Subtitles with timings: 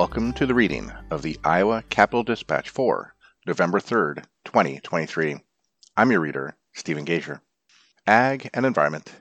[0.00, 3.14] welcome to the reading of the Iowa Capital Dispatch for
[3.46, 5.36] November 3rd, 2023.
[5.94, 7.42] I'm your reader, Stephen Gager.
[8.06, 9.12] Ag and Environment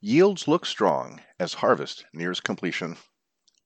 [0.00, 2.96] Yields Look Strong as Harvest Nears Completion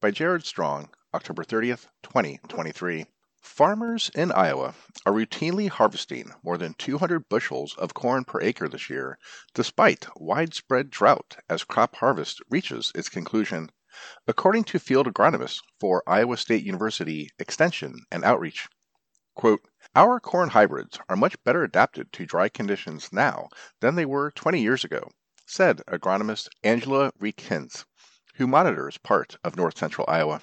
[0.00, 3.06] by Jared Strong, October 30th, 2023.
[3.40, 4.74] Farmers in Iowa
[5.06, 9.16] are routinely harvesting more than 200 bushels of corn per acre this year,
[9.54, 13.70] despite widespread drought as crop harvest reaches its conclusion
[14.26, 18.68] according to field agronomists for Iowa State University Extension and Outreach.
[19.34, 19.60] Quote,
[19.94, 23.48] Our corn hybrids are much better adapted to dry conditions now
[23.80, 25.10] than they were 20 years ago,
[25.46, 27.84] said agronomist Angela Rieck-Hinz,
[28.34, 30.42] who monitors part of north central Iowa.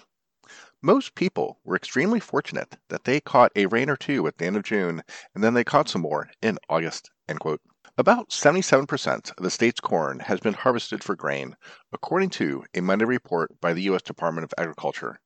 [0.81, 4.55] Most people were extremely fortunate that they caught a rain or two at the end
[4.55, 5.01] of June,
[5.33, 7.09] and then they caught some more in August.
[7.27, 7.61] End quote.
[7.97, 11.55] About 77% of the state's corn has been harvested for grain,
[11.93, 14.01] according to a Monday report by the U.S.
[14.01, 15.21] Department of Agriculture.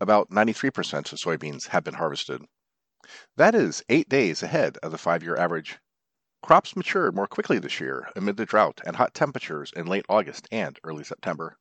[0.00, 2.46] About 93% of soybeans have been harvested.
[3.36, 5.78] That is eight days ahead of the five year average.
[6.42, 10.48] Crops matured more quickly this year amid the drought and hot temperatures in late August
[10.50, 11.58] and early September.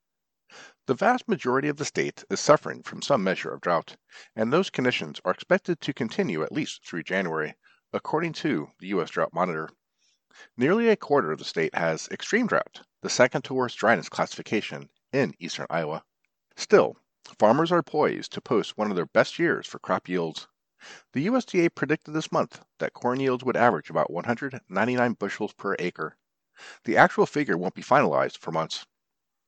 [0.87, 3.97] The vast majority of the state is suffering from some measure of drought,
[4.33, 7.55] and those conditions are expected to continue at least through January,
[7.91, 9.09] according to the U.S.
[9.09, 9.67] Drought Monitor.
[10.57, 14.89] Nearly a quarter of the state has extreme drought, the second to worst dryness classification
[15.11, 16.03] in eastern Iowa.
[16.55, 16.97] Still,
[17.37, 20.47] farmers are poised to post one of their best years for crop yields.
[21.11, 26.17] The USDA predicted this month that corn yields would average about 199 bushels per acre.
[26.83, 28.85] The actual figure won't be finalized for months.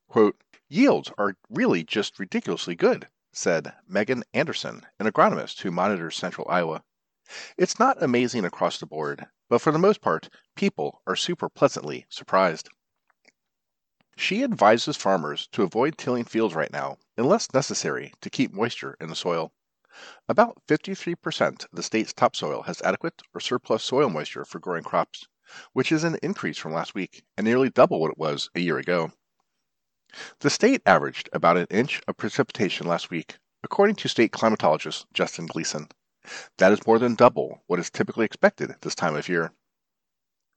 [0.07, 6.47] Quote, Yields are really just ridiculously good, said Meaghan Anderson, an agronomist who monitors central
[6.49, 6.83] Iowa.
[7.57, 12.05] It's not amazing across the board, but for the most part, people are super pleasantly
[12.09, 12.69] surprised.
[14.15, 19.09] She advises farmers to avoid tilling fields right now unless necessary to keep moisture in
[19.09, 19.53] the soil.
[20.29, 25.27] About 53% of the state's topsoil has adequate or surplus soil moisture for growing crops,
[25.73, 28.77] which is an increase from last week and nearly double what it was a year
[28.77, 29.11] ago.
[30.39, 35.47] The state averaged about an inch of precipitation last week, according to state climatologist Justin
[35.47, 35.89] Glisan.
[36.57, 39.51] That is more than double what is typically expected this time of year.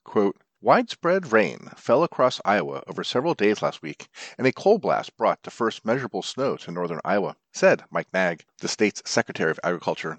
[0.04, 5.16] Quote, Widespread rain fell across Iowa over several days last week, and a cold blast
[5.16, 9.60] brought the first measurable snow to northern Iowa, said Mike Naig, the state's Secretary of
[9.62, 10.18] Agriculture.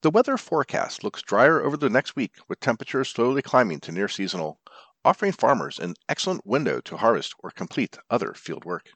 [0.00, 4.08] The weather forecast looks drier over the next week, with temperatures slowly climbing to near
[4.08, 4.58] seasonal,
[5.04, 8.92] offering farmers an excellent window to harvest or complete other field work.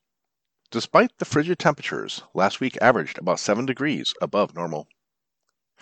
[0.71, 4.89] Despite the frigid temperatures, last week averaged about 7 degrees above normal.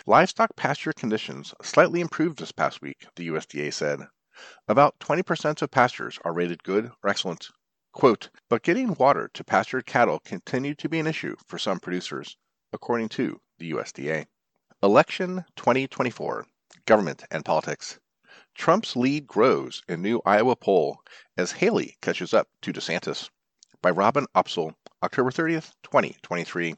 [0.06, 4.08] Livestock pasture conditions slightly improved this past week, the USDA said.
[4.66, 7.50] About 20% of pastures are rated good or excellent.
[7.92, 12.38] Quote, but getting water to pastured cattle continued to be an issue for some producers,
[12.72, 14.26] according to the USDA.
[14.82, 16.46] Election 2024
[16.86, 18.00] Government and Politics.
[18.54, 21.02] Trump's lead grows in new Iowa poll
[21.36, 23.28] as Haley catches up to DeSantis.
[23.82, 26.74] By Robin Opsahl, October 30th, 2023.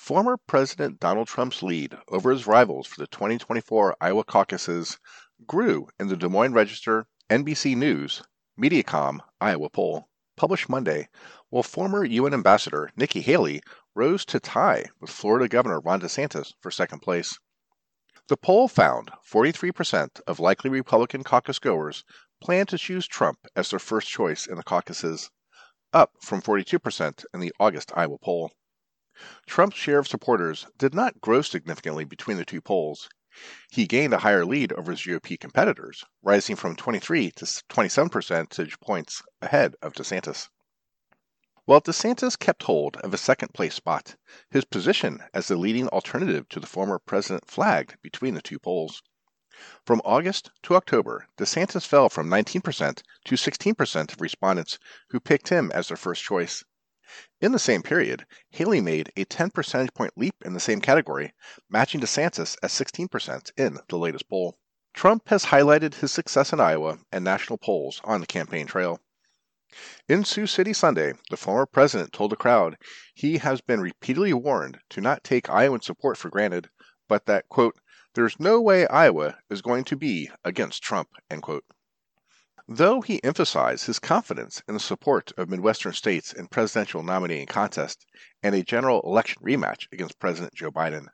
[0.00, 4.96] Former President Donald Trump's lead over his rivals for the 2024 Iowa caucuses
[5.44, 8.22] grew in the Des Moines Register, NBC News,
[8.56, 11.08] Mediacom Iowa poll, published Monday,
[11.50, 13.60] while former UN Ambassador Nikki Haley
[13.96, 17.36] rose to tie with Florida Governor Ron DeSantis for second place.
[18.28, 22.04] The poll found 43% of likely Republican caucus goers
[22.40, 25.28] plan to choose Trump as their first choice in the caucuses,
[25.92, 28.52] up from 42% in the August Iowa poll.
[29.46, 33.08] Trump's share of supporters did not grow significantly between the two polls.
[33.68, 38.78] He gained a higher lead over his GOP competitors, rising from 23 to 27 percentage
[38.78, 40.48] points ahead of DeSantis.
[41.64, 44.14] While DeSantis kept hold of a second place spot,
[44.50, 49.02] his position as the leading alternative to the former president flagged between the two polls.
[49.84, 54.78] From August to October, DeSantis fell from 19% to 16% of respondents
[55.10, 56.62] who picked him as their first choice.
[57.40, 61.32] In the same period, Haley made a 10 percentage point leap in the same category,
[61.70, 64.58] matching DeSantis at 16% in the latest poll.
[64.92, 69.00] Trump has highlighted his success in Iowa and national polls on the campaign trail.
[70.08, 72.76] In Sioux City Sunday, the former president told the crowd
[73.14, 76.68] he has been repeatedly warned to not take Iowan support for granted,
[77.08, 77.78] but that, quote,
[78.14, 81.64] there's no way Iowa is going to be against Trump, end quote.
[82.70, 88.04] Though he emphasized his confidence in the support of Midwestern states in presidential nominating contest
[88.42, 91.06] and a general election rematch against President Joe Biden,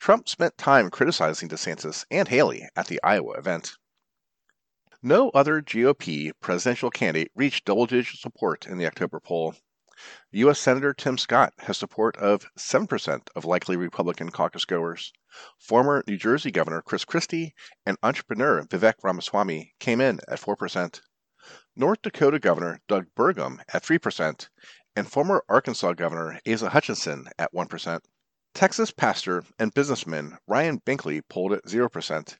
[0.00, 3.76] Trump spent time criticizing DeSantis and Haley at the Iowa event.
[5.02, 9.56] No other GOP presidential candidate reached double digit support in the October poll.
[10.32, 10.58] U.S.
[10.58, 15.12] Senator Tim Scott has support of 7% of likely Republican caucus goers.
[15.58, 17.54] Former New Jersey Governor Chris Christie
[17.86, 21.00] and entrepreneur Vivek Ramaswamy came in at 4%.
[21.76, 24.48] North Dakota Governor Doug Burgum at 3%,
[24.96, 28.00] and former Arkansas Governor Asa Hutchinson at 1%.
[28.54, 32.36] Texas pastor and businessman Ryan Binkley polled at 0%,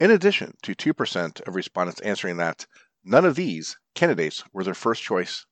[0.00, 2.66] in addition to 2% of respondents answering that
[3.04, 5.44] none of these candidates were their first choice,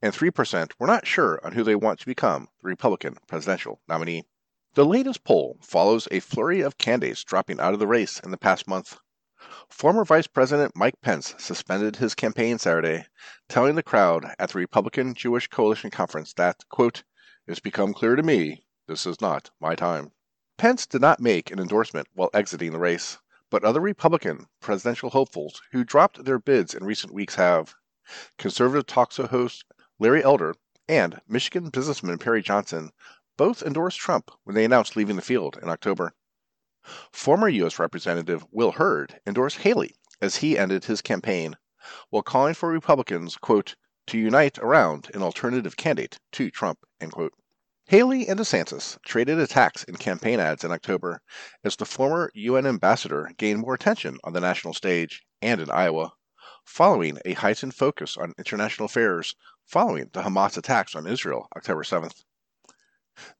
[0.00, 4.24] and 3% were not sure on who they want to become the Republican presidential nominee.
[4.74, 8.38] The latest poll follows a flurry of candidates dropping out of the race in the
[8.38, 8.96] past month.
[9.68, 13.06] Former Vice President Mike Pence suspended his campaign Saturday,
[13.48, 17.02] telling the crowd at the Republican Jewish Coalition Conference that, quote,
[17.46, 20.12] it's become clear to me this is not my time.
[20.56, 23.18] Pence did not make an endorsement while exiting the race,
[23.50, 27.74] but other Republican presidential hopefuls who dropped their bids in recent weeks have.
[28.38, 29.64] Conservative talk show host
[29.98, 30.54] Larry Elder
[30.88, 32.90] and Michigan businessman Perry Johnson
[33.36, 36.14] both endorsed Trump when they announced leaving the field in October.
[37.12, 37.78] Former U.S.
[37.78, 41.56] Representative Will Hurd endorsed Haley as he ended his campaign,
[42.08, 43.76] while calling for Republicans, quote,
[44.06, 47.34] to unite around an alternative candidate to Trump, end quote.
[47.84, 51.20] Haley and DeSantis traded attacks in campaign ads in October
[51.62, 56.12] as the former UN ambassador gained more attention on the national stage and in Iowa,
[56.68, 59.34] following a heightened focus on international affairs
[59.64, 62.24] following the Hamas attacks on Israel October 7th.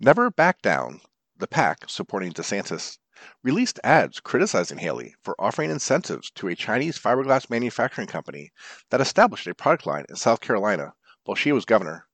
[0.00, 1.02] Never Back Down,
[1.36, 2.98] the PAC supporting DeSantis,
[3.42, 8.50] released ads criticizing Haley for offering incentives to a Chinese fiberglass manufacturing company
[8.90, 10.94] that established a product line in South Carolina
[11.24, 12.08] while she was governor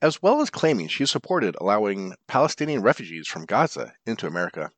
[0.00, 4.70] as well as claiming she supported allowing Palestinian refugees from Gaza into America.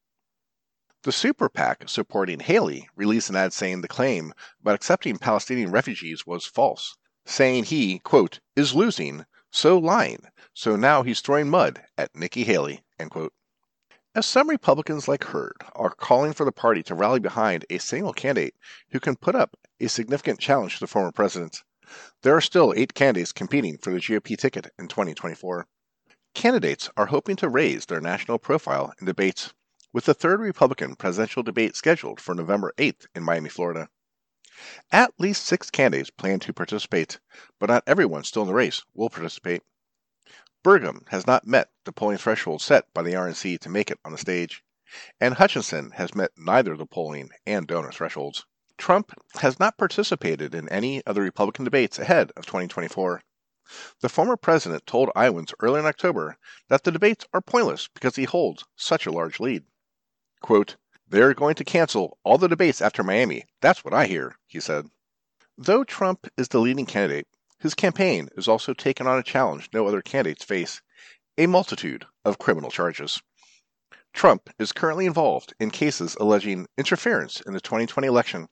[1.04, 6.28] The Super PAC supporting Haley released an ad saying the claim about accepting Palestinian refugees
[6.28, 6.96] was false,
[7.26, 12.84] saying he, quote, is losing, so lying, so now he's throwing mud at Nikki Haley,
[13.00, 13.32] end quote.
[14.14, 18.12] As some Republicans like Hurd are calling for the party to rally behind a single
[18.12, 18.54] candidate
[18.92, 21.64] who can put up a significant challenge to the former president,
[22.22, 25.66] there are still eight candidates competing for the GOP ticket in 2024.
[26.32, 29.52] Candidates are hoping to raise their national profile in debates,
[29.92, 33.88] with the third Republican presidential debate scheduled for November 8th in Miami, Florida.
[34.90, 37.18] At least six candidates plan to participate,
[37.58, 39.62] but not everyone still in the race will participate.
[40.64, 44.12] Burgum has not met the polling threshold set by the RNC to make it on
[44.12, 44.62] the stage,
[45.20, 48.46] and Hutchinson has met neither the polling and donor thresholds.
[48.78, 53.22] Trump has not participated in any of the Republican debates ahead of 2024.
[54.00, 56.36] The former president told Iowans early in October
[56.68, 59.64] that the debates are pointless because he holds such a large lead.
[60.42, 60.76] Quote,
[61.08, 63.44] They're going to cancel all the debates after Miami.
[63.60, 64.90] That's what I hear, he said.
[65.56, 67.28] Though Trump is the leading candidate,
[67.60, 70.82] his campaign is also taking on a challenge no other candidates face
[71.38, 73.22] a multitude of criminal charges.
[74.12, 78.48] Trump is currently involved in cases alleging interference in the 2020 election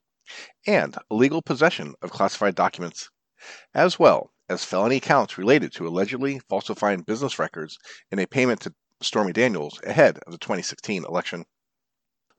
[0.69, 3.11] and illegal possession of classified documents,
[3.75, 7.79] as well as felony counts related to allegedly falsifying business records
[8.13, 8.73] in a payment to
[9.03, 11.45] Stormy Daniels ahead of the 2016 election.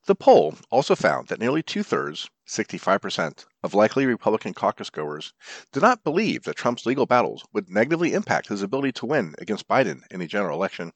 [0.08, 5.32] The poll also found that nearly two thirds, 65%, of likely Republican caucus goers
[5.72, 9.68] did not believe that Trump's legal battles would negatively impact his ability to win against
[9.68, 10.92] Biden in a general election.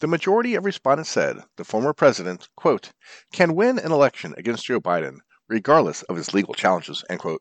[0.00, 2.92] The majority of respondents said the former president, quote,
[3.32, 7.40] can win an election against Joe Biden regardless of his legal challenges, end quote.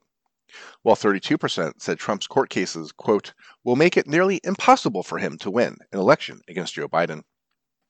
[0.83, 3.33] While 32% said Trump's court cases, quote,
[3.65, 7.23] will make it nearly impossible for him to win an election against Joe Biden.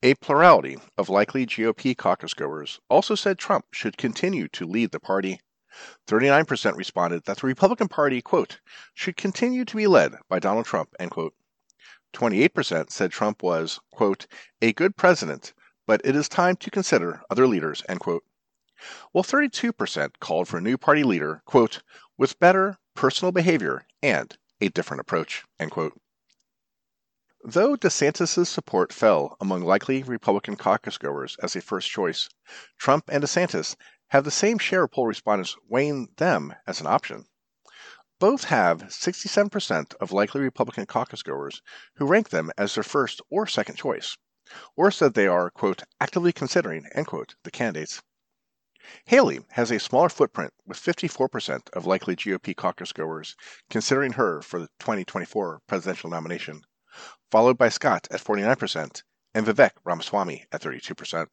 [0.03, 4.99] A plurality of likely GOP caucus goers also said Trump should continue to lead the
[4.99, 5.39] party.
[6.05, 8.59] 39% responded that the Republican Party, quote,
[8.93, 11.33] should continue to be led by Donald Trump, end quote.
[12.13, 14.27] 28% said Trump was, quote,
[14.61, 15.53] a good president,
[15.87, 18.23] but it is time to consider other leaders, end quote
[19.11, 21.81] while 32% called for a new party leader, quote,
[22.17, 25.99] with better personal behavior and a different approach, end quote.
[27.45, 32.29] Though DeSantis' support fell among likely Republican caucus goers as a first choice,
[32.77, 33.75] Trump and DeSantis
[34.11, 37.25] have the same share of poll respondents weighing them as an option.
[38.17, 41.61] Both have 67% of likely Republican caucus goers
[41.95, 44.15] who rank them as their first or second choice,
[44.77, 48.01] or said they are, quote, actively considering, end quote, the candidates.
[49.07, 53.35] Haley has a smaller footprint with 54% of likely GOP caucus goers
[53.69, 56.63] considering her for the 2024 presidential nomination,
[57.33, 59.01] followed by Scott at 49%
[59.33, 61.25] and Vivek Ramaswamy at 32%.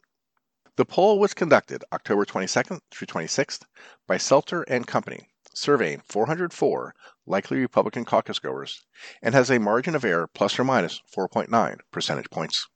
[0.76, 3.66] The poll was conducted October 22nd through 26th
[4.06, 6.94] by Selzer and Company, surveying 404
[7.26, 8.82] likely Republican caucus goers
[9.20, 12.66] and has a margin of error plus or minus 4.9 percentage points.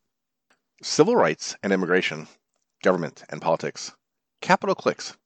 [0.83, 2.29] Civil rights and immigration,
[2.83, 3.93] government and politics.
[4.43, 5.17] Capital clicks.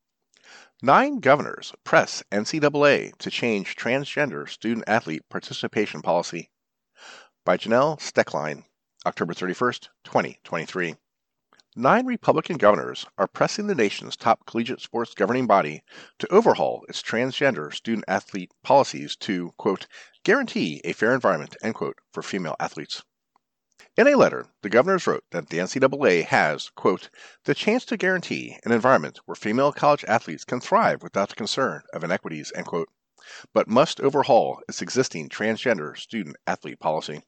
[0.81, 6.49] Nine governors press NCAA to change transgender student athlete participation policy.
[7.49, 8.65] By Janelle Stecklein,
[9.07, 10.97] October 31st, 2023.
[11.77, 15.83] Nine Republican governors are pressing the nation's top collegiate sports governing body
[16.19, 19.87] to overhaul its transgender student athlete policies to, quote,
[20.25, 23.03] guarantee a fair environment, end quote, for female athletes.
[23.97, 27.09] In a letter, the governors wrote that the NCAA has, quote,
[27.45, 31.81] the chance to guarantee an environment where female college athletes can thrive without the concern
[31.95, 32.91] of inequities, end quote,
[33.55, 37.23] but must overhaul its existing transgender student athlete policy.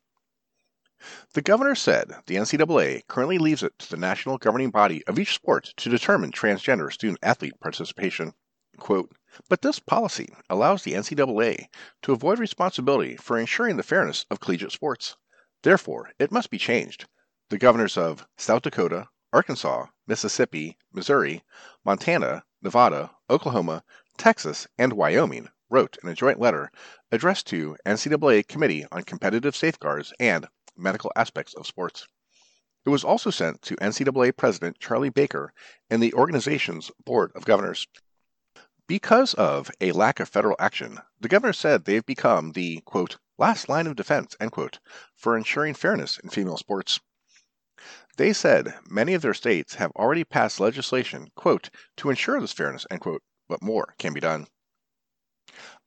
[1.32, 5.34] The governor said the NCAA currently leaves it to the national governing body of each
[5.34, 8.34] sport to determine transgender student athlete participation.
[8.76, 9.10] Quote,
[9.48, 11.68] but this policy allows the NCAA
[12.02, 15.16] to avoid responsibility for ensuring the fairness of collegiate sports.
[15.62, 17.06] Therefore, it must be changed.
[17.48, 21.42] The governors of South Dakota, Arkansas, Mississippi, Missouri,
[21.84, 23.84] Montana, Nevada, Oklahoma,
[24.18, 26.70] Texas, and Wyoming wrote in a joint letter
[27.12, 32.06] addressed to NCAA Committee on Competitive Safeguards and medical aspects of sports.
[32.86, 35.52] It was also sent to NCAA President Charlie Baker
[35.90, 37.86] and the organization's Board of Governors.
[38.86, 43.68] Because of a lack of federal action, the governor said they've become the, quote, last
[43.68, 44.80] line of defense, end quote,
[45.14, 47.00] for ensuring fairness in female sports.
[48.16, 52.86] They said many of their states have already passed legislation, quote, to ensure this fairness,
[52.90, 54.46] end quote, but more can be done.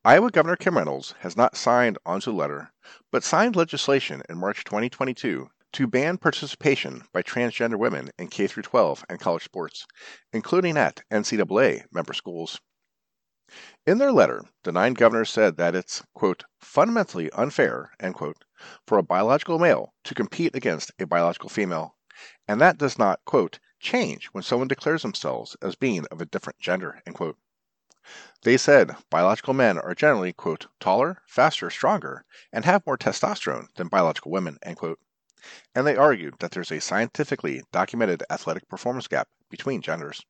[0.06, 2.74] Iowa Governor Kim Reynolds has not signed onto the letter,
[3.10, 9.06] but signed legislation in March 2022 to ban participation by transgender women in K 12
[9.08, 9.88] and college sports,
[10.34, 12.60] including at NCAA member schools.
[13.88, 18.44] In their letter, the nine governors said that it's, quote, fundamentally unfair, end quote,
[18.86, 21.96] for a biological male to compete against a biological female,
[22.46, 26.60] and that does not, quote, change when someone declares themselves as being of a different
[26.60, 27.38] gender, end quote.
[28.42, 33.88] They said biological men are generally, quote, taller, faster, stronger, and have more testosterone than
[33.88, 35.00] biological women, end quote.
[35.74, 40.26] And they argued that there's a scientifically documented athletic performance gap between genders.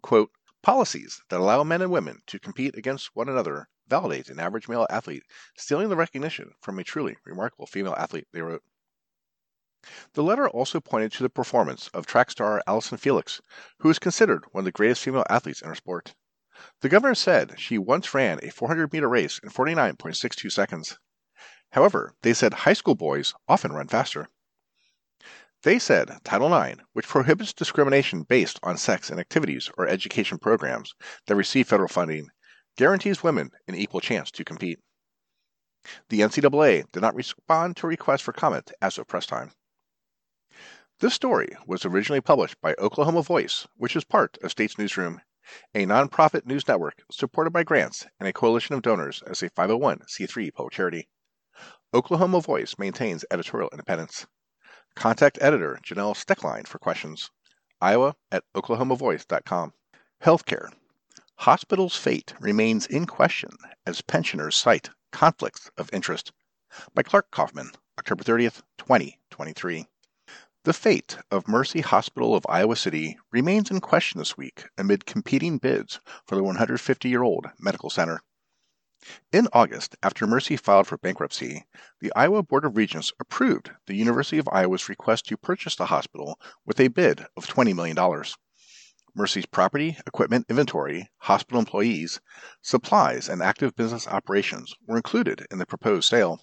[0.00, 0.30] Quote,
[0.62, 4.86] policies that allow men and women to compete against one another validate an average male
[4.88, 5.24] athlete
[5.56, 8.62] stealing the recognition from a truly remarkable female athlete, they wrote.
[10.14, 13.42] The letter also pointed to the performance of track star Allyson Felix,
[13.80, 16.14] who is considered one of the greatest female athletes in her sport.
[16.80, 20.98] The governor said she once ran a 400 meter race in 49.62 seconds.
[21.72, 24.28] However, they said high school boys often run faster.
[25.62, 30.94] They said Title IX, which prohibits discrimination based on sex in activities or education programs
[31.26, 32.28] that receive federal funding,
[32.76, 34.80] guarantees women an equal chance to compete.
[36.08, 39.52] The NCAA did not respond to a request for comment as of press time.
[40.98, 45.22] This story was originally published by Oklahoma Voice, which is part of States Newsroom
[45.74, 50.52] a nonprofit news network supported by grants and a coalition of donors as a 501c3
[50.52, 51.08] public charity.
[51.92, 54.26] Oklahoma Voice maintains editorial independence.
[54.94, 57.30] Contact editor Janelle Stecklein for questions.
[57.80, 59.72] Iowa at oklahomavoice.com.
[60.22, 60.72] Healthcare.
[61.36, 63.50] Hospitals' fate remains in question
[63.86, 66.32] as pensioners cite conflicts of interest.
[66.94, 69.86] By Clark Kauffman, October 30th, 2023.
[70.64, 75.56] The fate of Mercy Hospital of Iowa City remains in question this week amid competing
[75.56, 78.20] bids for the 150 year old medical center.
[79.32, 81.64] In August, after Mercy filed for bankruptcy,
[82.00, 86.38] the Iowa Board of Regents approved the University of Iowa's request to purchase the hospital
[86.66, 87.96] with a bid of $20 million.
[89.14, 92.20] Mercy's property, equipment, inventory, hospital employees,
[92.60, 96.42] supplies, and active business operations were included in the proposed sale.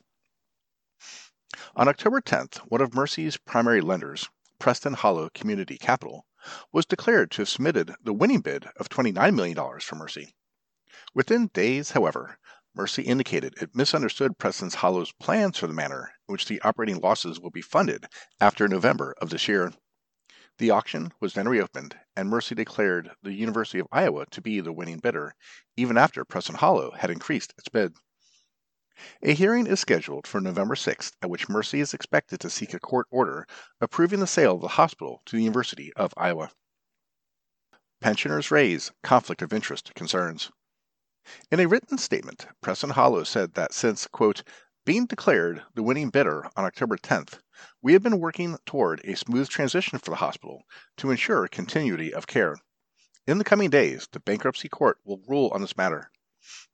[1.77, 4.27] On October 10th, one of Mercy's primary lenders,
[4.59, 6.25] Preston Hollow Community Capital,
[6.73, 10.35] was declared to have submitted the winning bid of $29 million for Mercy.
[11.13, 12.37] Within days, however,
[12.75, 17.39] Mercy indicated it misunderstood Preston Hollow's plans for the manner in which the operating losses
[17.39, 18.07] will be funded
[18.41, 19.71] after November of this year.
[20.57, 24.73] The auction was then reopened, and Mercy declared the University of Iowa to be the
[24.73, 25.33] winning bidder,
[25.77, 27.93] even after Preston Hollow had increased its bid.
[29.21, 32.79] A hearing is scheduled for November 6th at which Mercy is expected to seek a
[32.79, 33.45] court order
[33.79, 36.51] approving the sale of the hospital to the University of Iowa.
[38.01, 40.51] Pensioners raise conflict of interest concerns.
[41.51, 44.43] In a written statement, Preston Hollow said that since, quote,
[44.85, 47.39] being declared the winning bidder on October 10th,
[47.81, 50.63] we have been working toward a smooth transition for the hospital
[50.95, 52.55] to ensure continuity of care.
[53.27, 56.09] In the coming days, the bankruptcy court will rule on this matter.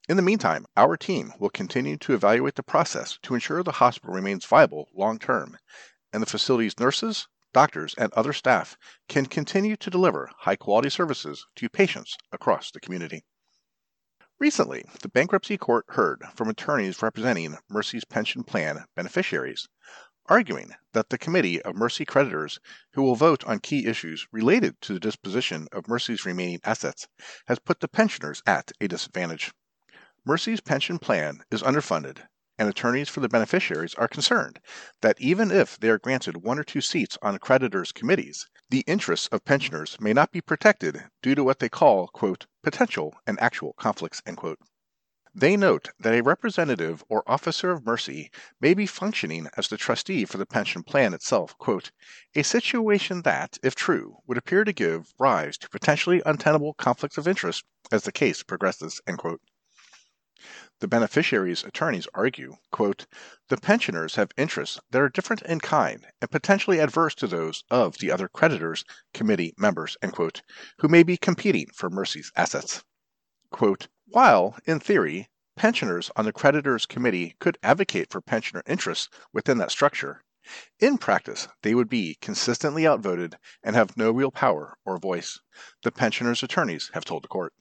[0.10, 4.14] In the meantime, our team will continue to evaluate the process to ensure the hospital
[4.14, 5.58] remains viable long term,
[6.12, 8.78] and the facility's nurses, doctors, and other staff
[9.08, 13.24] can continue to deliver high quality services to patients across the community.
[14.40, 19.70] Recently, the bankruptcy court heard from attorneys representing Mercy's pension plan beneficiaries,
[20.26, 22.60] arguing that the committee of Mercy creditors
[22.92, 27.08] who will vote on key issues related to the disposition of Mercy's remaining assets
[27.48, 29.54] has put the pensioners at a disadvantage.
[30.26, 32.20] Mercy's pension plan is underfunded
[32.58, 34.60] and attorneys for the beneficiaries are concerned
[35.02, 39.28] that even if they are granted one or two seats on creditors' committees, the interests
[39.34, 42.10] of pensioners may not be protected due to what they call,
[42.64, 44.22] potential and actual conflicts.
[45.36, 50.24] They note that a representative or officer of mercy may be functioning as the trustee
[50.24, 51.54] for the pension plan itself,
[52.34, 57.28] a situation that, if true, would appear to give rise to potentially untenable conflicts of
[57.28, 59.02] interest as the case progresses.
[60.84, 63.06] The beneficiaries' attorneys argue, quote,
[63.48, 68.00] the pensioners have interests that are different in kind and potentially adverse to those of
[68.00, 70.42] the other creditors, committee members, end quote,
[70.80, 72.84] who may be competing for Mercy's assets.
[73.50, 79.60] Quote, while, in theory, pensioners on the creditors committee could advocate for pensioner interests within
[79.60, 80.22] that structure,
[80.80, 85.40] in practice, they would be consistently outvoted and have no real power or voice,
[85.84, 87.54] the pensioners' attorneys have told the court.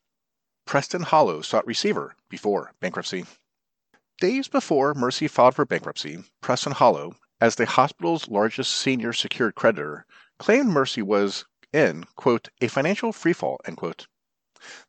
[0.65, 3.27] Preston Hollow sought receiver before bankruptcy.
[4.21, 10.07] Days before Mercy filed for bankruptcy, Preston Hollow, as the hospital's largest senior secured creditor,
[10.39, 14.07] claimed Mercy was in, quote, a financial freefall, end quote.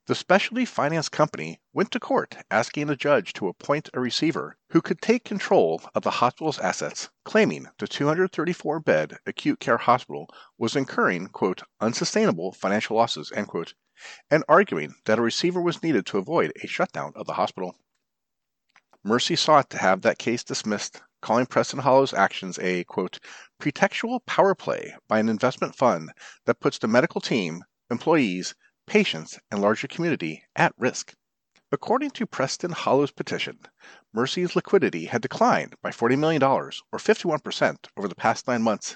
[0.06, 4.84] The specialty finance company went to court asking the judge to appoint a receiver who
[4.84, 10.76] could take control of the hospital's assets, claiming the 234 bed acute care hospital was
[10.76, 13.74] incurring, quote, unsustainable financial losses, end quote,
[14.30, 17.76] and arguing that a receiver was needed to avoid a shutdown of the hospital.
[19.04, 23.20] Mercy sought to have that case dismissed, calling Preston Hollow's actions a, quote,
[23.60, 26.12] pretextual power play by an investment fund
[26.46, 28.56] that puts the medical team, employees,
[28.88, 31.14] patients, and larger community at risk.
[31.72, 33.60] According to Preston Hollow's petition,
[34.14, 38.96] Mercy's liquidity had declined by $40 million, or 51%, over the past nine months,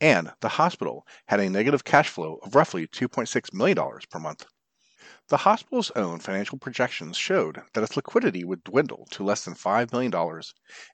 [0.00, 3.76] and the hospital had a negative cash flow of roughly $2.6 million
[4.10, 4.46] per month.
[5.28, 9.92] The hospital's own financial projections showed that its liquidity would dwindle to less than $5
[9.92, 10.42] million,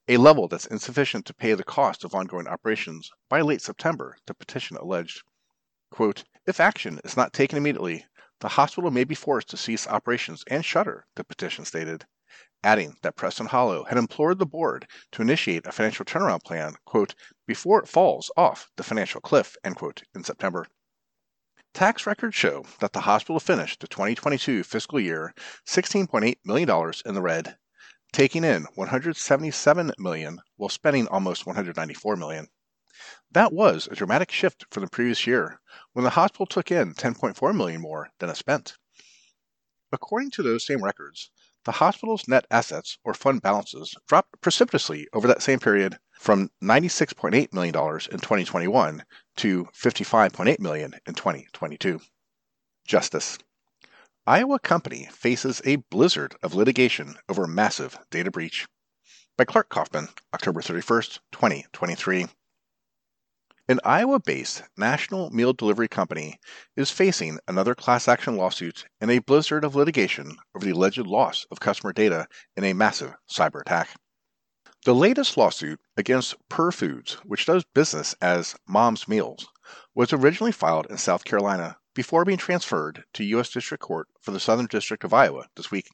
[0.09, 4.35] a level that's insufficient to pay the cost of ongoing operations by late September, the
[4.35, 5.22] petition alleged.
[5.90, 8.05] Quote, if action is not taken immediately,
[8.40, 12.05] the hospital may be forced to cease operations and shutter, the petition stated
[12.66, 17.14] adding that Preston Hollow had implored the board to initiate a financial turnaround plan, quote,
[17.46, 20.66] before it falls off the financial cliff, end quote, in September.
[21.72, 25.33] Tax records show that the hospital finished the 2022 fiscal year
[25.64, 27.57] $16.8 million in the red,
[28.12, 32.48] taking in 177 million while spending almost 194 million.
[33.31, 35.61] That was a dramatic shift from the previous year,
[35.92, 38.76] when the hospital took in 10.4 million more than it spent.
[39.92, 41.31] According to those same records,
[41.66, 47.52] the hospital's net assets or fund balances dropped precipitously over that same period from $96.8
[47.52, 49.02] million in 2021
[49.37, 52.00] to 55.8 million in 2022.
[52.87, 53.38] Justice.
[54.29, 58.66] Iowa company faces a blizzard of litigation over massive data breach.
[59.37, 62.26] By Clark Kauffman, October 31st, 2023.
[63.68, 66.38] An Iowa based national meal delivery company
[66.76, 71.44] is facing another class action lawsuit in a blizzard of litigation over the alleged loss
[71.50, 73.88] of customer data in a massive cyber attack.
[74.85, 79.48] The latest lawsuit against PurFoods, which does business as Mom's Meals,
[79.96, 83.50] was originally filed in South Carolina before being transferred to U.S.
[83.50, 85.88] District Court for the Southern District of Iowa this week.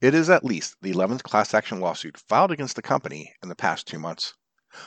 [0.00, 3.54] It is at least the 11th class action lawsuit filed against the company in the
[3.54, 4.34] past two months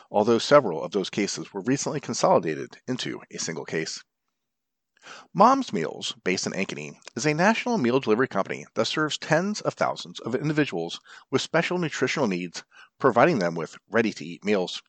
[0.09, 4.03] although several of those cases were recently consolidated into a single case.
[5.33, 9.75] Mom's Meals, based in Ankeny, is a national meal delivery company that serves tens of
[9.75, 12.63] thousands of individuals with special nutritional needs,
[12.97, 14.81] providing them with ready to eat meals.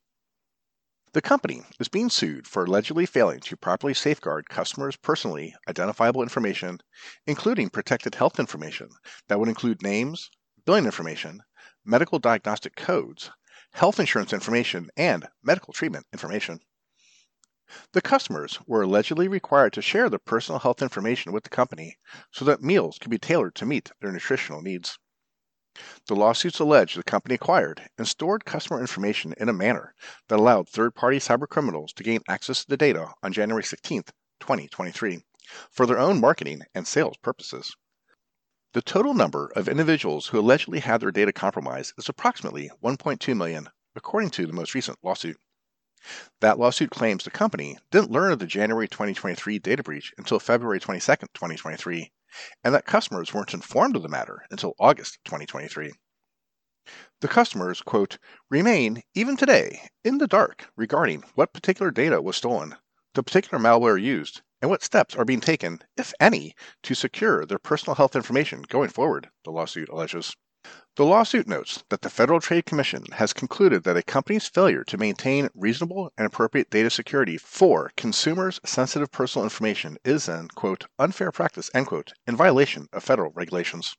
[1.13, 6.81] The company is being sued for allegedly failing to properly safeguard customers' personally identifiable information,
[7.27, 8.89] including protected health information
[9.29, 10.31] that would include names,
[10.65, 11.43] billing information,
[11.85, 13.31] medical diagnostic codes,
[13.77, 16.59] health insurance information, and medical treatment information.
[17.93, 21.99] The customers were allegedly required to share their personal health information with the company
[22.33, 24.99] so that meals could be tailored to meet their nutritional needs.
[26.07, 29.95] The lawsuits allege the company acquired and stored customer information in a manner
[30.29, 34.05] that allowed third party cybercriminals to gain access to the data on January 16,
[34.41, 35.23] 2023,
[35.71, 37.77] for their own marketing and sales purposes.
[38.77, 43.71] The total number of individuals who allegedly had their data compromised is approximately 1.2 million,
[43.95, 45.39] according to the most recent lawsuit.
[46.43, 50.79] That lawsuit claims the company didn't learn of the January 2023 data breach until February
[50.79, 52.13] 22, 2023,
[52.65, 55.95] and that customers weren't informed of the matter until August 2023.
[57.23, 58.19] The customers, quote,
[58.51, 62.75] remain, even today, in the dark regarding what particular data was stolen,
[63.15, 67.59] the particular malware used, and what steps are being taken, if any, to secure their
[67.59, 70.35] personal health information going forward, the lawsuit alleges.
[70.97, 74.97] The lawsuit notes that the Federal Trade Commission has concluded that a company's failure to
[74.97, 81.31] maintain reasonable and appropriate data security for consumers' sensitive personal information is an, quote, unfair
[81.31, 83.95] practice, end quote, in violation of federal regulations.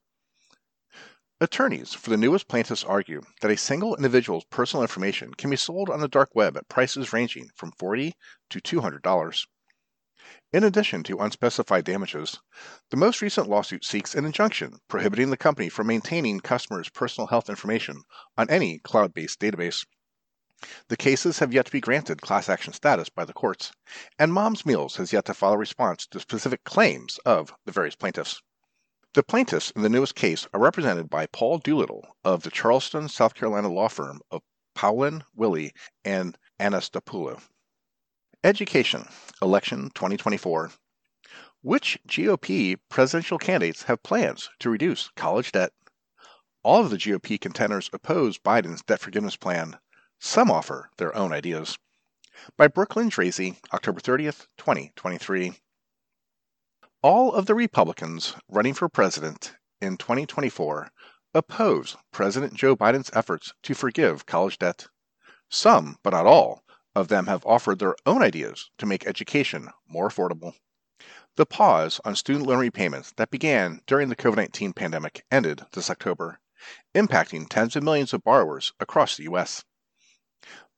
[1.40, 5.90] Attorneys for the newest plaintiffs argue that a single individual's personal information can be sold
[5.90, 8.16] on the dark web at prices ranging from 40
[8.50, 9.46] to $200.
[10.54, 12.40] In addition to unspecified damages,
[12.90, 17.50] the most recent lawsuit seeks an injunction prohibiting the company from maintaining customers' personal health
[17.50, 18.04] information
[18.38, 19.86] on any cloud based database.
[20.88, 23.74] The cases have yet to be granted class action status by the courts,
[24.18, 27.98] and Mom's Meals has yet to file a response to specific claims of the various
[27.98, 28.42] plaintiffs.
[29.16, 33.34] The plaintiffs in the newest case are represented by Paul Doolittle of the Charleston, South
[33.34, 34.44] Carolina law firm of
[34.76, 35.74] Poulin, Willey,
[36.06, 37.42] and Anastopoulos.
[38.44, 39.08] Education,
[39.42, 40.72] Election 2024.
[41.64, 45.74] Which GOP presidential candidates have plans to reduce college debt?
[46.62, 49.80] All of the GOP contenders oppose Biden's debt forgiveness plan.
[50.20, 51.80] Some offer their own ideas.
[52.58, 55.54] By Brooklyn Draisey, October 30th, 2023.
[57.02, 60.92] All of the Republicans running for president in 2024
[61.34, 64.86] oppose President Joe Biden's efforts to forgive college debt.
[65.50, 66.64] Some, but not all,
[66.98, 70.56] of them have offered their own ideas to make education more affordable.
[71.36, 75.92] The pause on student loan repayments that began during the COVID 19 pandemic ended this
[75.92, 76.40] October,
[76.96, 79.64] impacting tens of millions of borrowers across the U.S.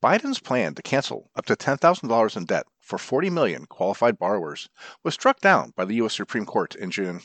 [0.03, 4.67] Biden's plan to cancel up to $10,000 in debt for 40 million qualified borrowers
[5.03, 6.15] was struck down by the U.S.
[6.15, 7.21] Supreme Court in June.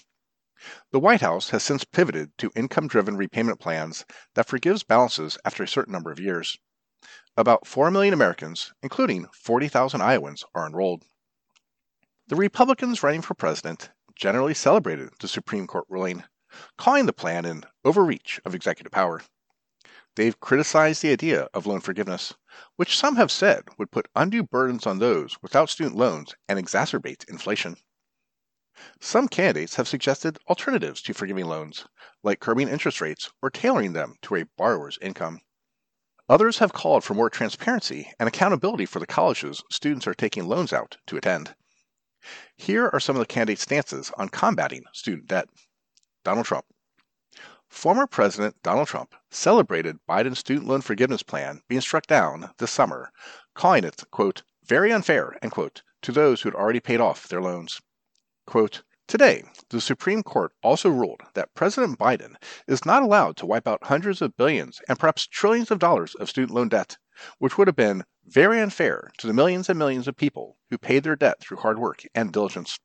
[0.92, 4.04] The White House has since pivoted to income driven repayment plans
[4.34, 6.60] that forgives balances after a certain number of years.
[7.36, 11.04] About 4 million Americans, including 40,000 Iowans, are enrolled.
[12.28, 16.22] The Republicans running for president generally celebrated the Supreme Court ruling,
[16.78, 19.20] calling the plan an overreach of executive power.
[20.14, 22.34] They've criticized the idea of loan forgiveness,
[22.76, 27.28] which some have said would put undue burdens on those without student loans and exacerbate
[27.28, 27.78] inflation.
[29.00, 31.84] Some candidates have suggested alternatives to forgiving loans,
[32.22, 35.40] like curbing interest rates or tailoring them to a borrower's income.
[36.28, 40.72] Others have called for more transparency and accountability for the colleges students are taking loans
[40.72, 41.54] out to attend.
[42.56, 45.48] Here are some of the candidates' stances on combating student debt.
[46.24, 46.64] Donald Trump.
[47.68, 53.12] Former President Donald Trump celebrated Biden's student loan forgiveness plan being struck down this summer,
[53.54, 57.42] calling it, quote, very unfair, end quote, to those who had already paid off their
[57.42, 57.82] loans.
[58.46, 62.36] Quote, Today, the Supreme Court also ruled that President Biden
[62.66, 66.30] is not allowed to wipe out hundreds of billions and perhaps trillions of dollars of
[66.30, 66.96] student loan debt,
[67.38, 71.04] which would have been very unfair to the millions and millions of people who paid
[71.04, 72.80] their debt through hard work and diligence,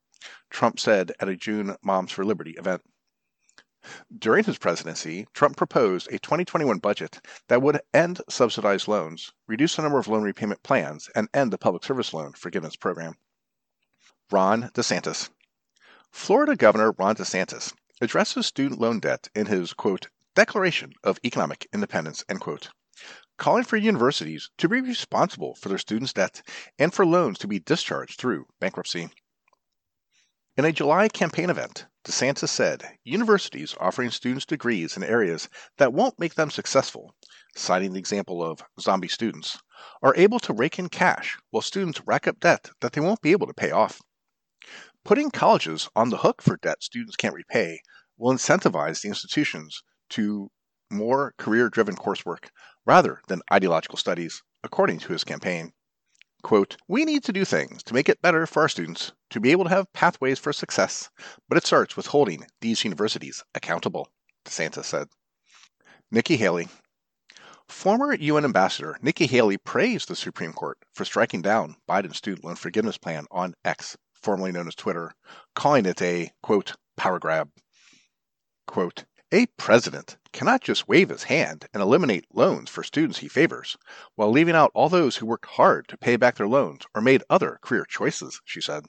[0.50, 2.82] Trump said at a June Moms for Liberty event.
[4.16, 9.84] During his presidency, Trump proposed a 2021 budget that would end subsidized loans, reduce the
[9.84, 13.16] number of loan repayment plans, and end the public service loan forgiveness program.
[14.30, 15.30] Ron DeSantis.
[16.12, 22.24] Florida Governor Ron DeSantis addresses student loan debt in his, quote, Declaration of Economic Independence,
[22.28, 22.70] end quote,
[23.38, 26.42] calling for universities to be responsible for their students' debt
[26.78, 29.10] and for loans to be discharged through bankruptcy.
[30.58, 36.20] In a July campaign event, DeSantis said universities offering students degrees in areas that won't
[36.20, 37.16] make them successful,
[37.56, 39.60] citing the example of zombie students,
[40.02, 43.32] are able to rake in cash while students rack up debt that they won't be
[43.32, 44.02] able to pay off.
[45.10, 47.82] Putting colleges on the hook for debt students can't repay
[48.16, 50.52] will incentivize the institutions to
[50.92, 52.50] more career driven coursework
[52.86, 55.74] rather than ideological studies, according to his campaign.
[56.44, 59.52] Quote, We need to do things to make it better for our students to be
[59.52, 61.10] able to have pathways for success,
[61.48, 64.12] but it starts with holding these universities accountable,
[64.46, 65.08] DeSantis said.
[66.12, 66.68] Nikki Haley.
[67.68, 72.58] Former UN Ambassador Nikki Haley praised the Supreme Court for striking down Biden's student loan
[72.58, 75.14] forgiveness plan on X formerly known as Twitter,
[75.56, 77.50] calling it a, quote, power grab.
[78.68, 83.78] Quote, a president cannot just wave his hand and eliminate loans for students he favors,
[84.16, 87.24] while leaving out all those who worked hard to pay back their loans or made
[87.30, 88.86] other career choices, she said.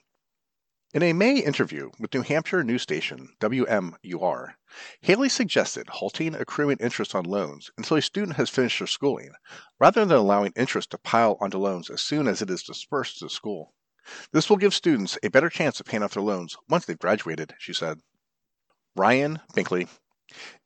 [0.93, 4.55] In a May interview with New Hampshire news station WMUR,
[5.03, 9.31] Haley suggested halting accruing interest on loans until a student has finished their schooling,
[9.79, 13.29] rather than allowing interest to pile onto loans as soon as it is dispersed to
[13.29, 13.73] school.
[14.33, 17.55] This will give students a better chance of paying off their loans once they've graduated,
[17.59, 18.01] she said.
[18.97, 19.89] Ryan Binkley,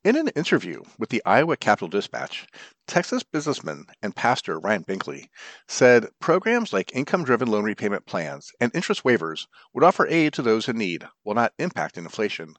[0.04, 2.46] in an interview with the Iowa Capital Dispatch,
[2.86, 5.28] Texas businessman and pastor Ryan Binkley
[5.66, 10.42] said programs like income driven loan repayment plans and interest waivers would offer aid to
[10.42, 12.56] those in need while not impacting inflation,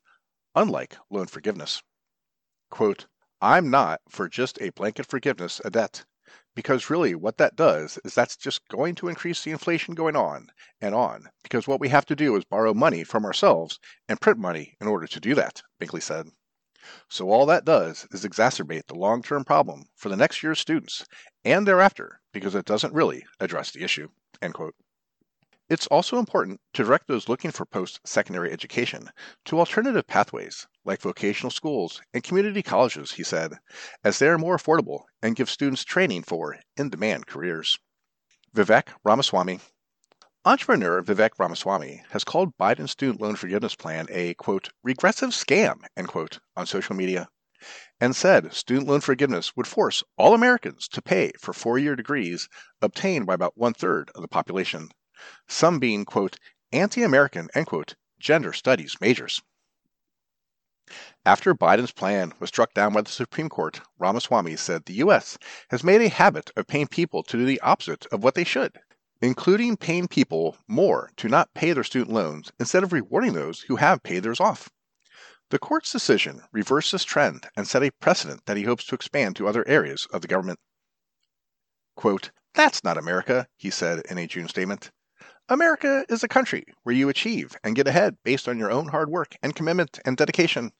[0.55, 1.83] unlike loan forgiveness.
[2.71, 3.05] Quote,
[3.39, 6.05] I'm not for just a blanket forgiveness of debt,
[6.55, 10.47] because really what that does is that's just going to increase the inflation going on
[10.81, 14.39] and on, because what we have to do is borrow money from ourselves and print
[14.39, 16.27] money in order to do that, Binkley said.
[17.09, 21.05] So all that does is exacerbate the long-term problem for the next year's students
[21.43, 24.09] and thereafter because it doesn't really address the issue.
[24.41, 24.75] end quote.
[25.67, 29.09] It's also important to direct those looking for post-secondary education
[29.45, 33.57] to alternative pathways like vocational schools and community colleges, he said,
[34.03, 37.77] as they are more affordable and give students training for in-demand careers.
[38.55, 39.59] Vivek Ramaswamy
[40.47, 46.07] Entrepreneur Vivek Ramaswamy has called Biden's student loan forgiveness plan a, quote, regressive scam, end
[46.07, 47.27] quote, on social media,
[47.99, 52.47] and said student loan forgiveness would force all Americans to pay for four year degrees
[52.79, 54.89] obtained by about one third of the population,
[55.47, 56.37] some being, quote,
[56.71, 59.41] anti American, end quote, gender studies majors.
[61.25, 65.37] After Biden's plan was struck down by the Supreme Court, Ramaswamy said the U.S.
[65.69, 68.79] has made a habit of paying people to do the opposite of what they should
[69.21, 73.77] including paying people more to not pay their student loans instead of rewarding those who
[73.77, 74.69] have paid theirs off.
[75.49, 79.35] The court's decision reversed this trend and set a precedent that he hopes to expand
[79.35, 80.59] to other areas of the government.
[81.95, 84.91] Quote, That's not America, he said in a June statement.
[85.47, 89.09] America is a country where you achieve and get ahead based on your own hard
[89.09, 90.71] work and commitment and dedication.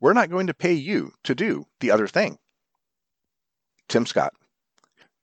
[0.00, 2.38] We're not going to pay you to do the other thing.
[3.88, 4.32] Tim Scott.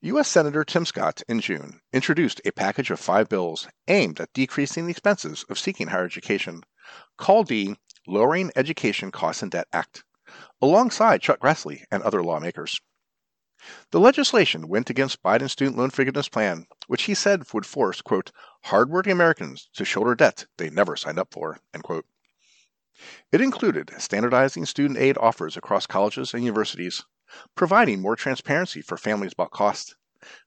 [0.01, 0.29] U.S.
[0.29, 4.91] Senator Tim Scott in June introduced a package of five bills aimed at decreasing the
[4.91, 6.61] expenses of seeking higher education,
[7.17, 7.75] called the
[8.07, 10.05] Lowering Education Costs and Debt Act,
[10.61, 12.79] alongside Chuck Grassley and other lawmakers.
[13.91, 18.31] The legislation went against Biden's student loan forgiveness plan, which he said would force, quote,
[18.65, 22.05] hardworking Americans to shoulder debt they never signed up for, end quote.
[23.31, 27.05] It included standardizing student aid offers across colleges and universities,
[27.55, 29.95] providing more transparency for families about costs,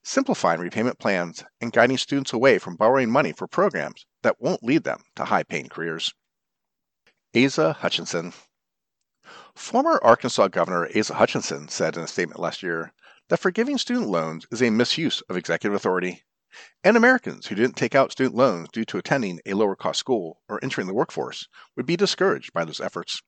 [0.03, 4.83] simplifying repayment plans, and guiding students away from borrowing money for programs that won't lead
[4.83, 6.13] them to high paying careers.
[7.35, 8.33] Asa Hutchinson
[9.53, 12.93] Former Arkansas Governor Asa Hutchinson said in a statement last year
[13.29, 16.23] that forgiving student loans is a misuse of executive authority,
[16.83, 20.41] and Americans who didn't take out student loans due to attending a lower cost school
[20.49, 23.21] or entering the workforce would be discouraged by those efforts.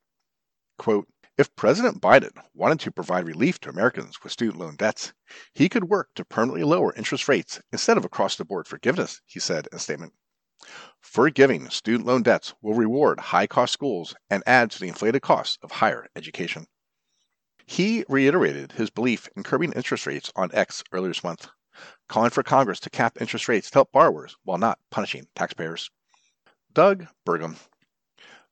[0.76, 1.06] Quote,
[1.38, 5.14] if President Biden wanted to provide relief to Americans with student loan debts,
[5.54, 9.40] he could work to permanently lower interest rates instead of across the board forgiveness, he
[9.40, 10.12] said in a statement.
[11.00, 15.58] Forgiving student loan debts will reward high cost schools and add to the inflated costs
[15.62, 16.66] of higher education.
[17.72, 21.48] He reiterated his belief in curbing interest rates on X earlier this month,
[22.06, 25.90] calling for Congress to cap interest rates to help borrowers while not punishing taxpayers.
[26.74, 27.56] Doug Burgum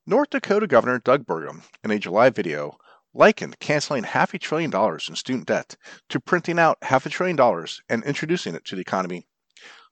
[0.07, 2.79] North Dakota Governor Doug Burgum, in a July video,
[3.13, 5.77] likened canceling half a trillion dollars in student debt
[6.09, 9.27] to printing out half a trillion dollars and introducing it to the economy,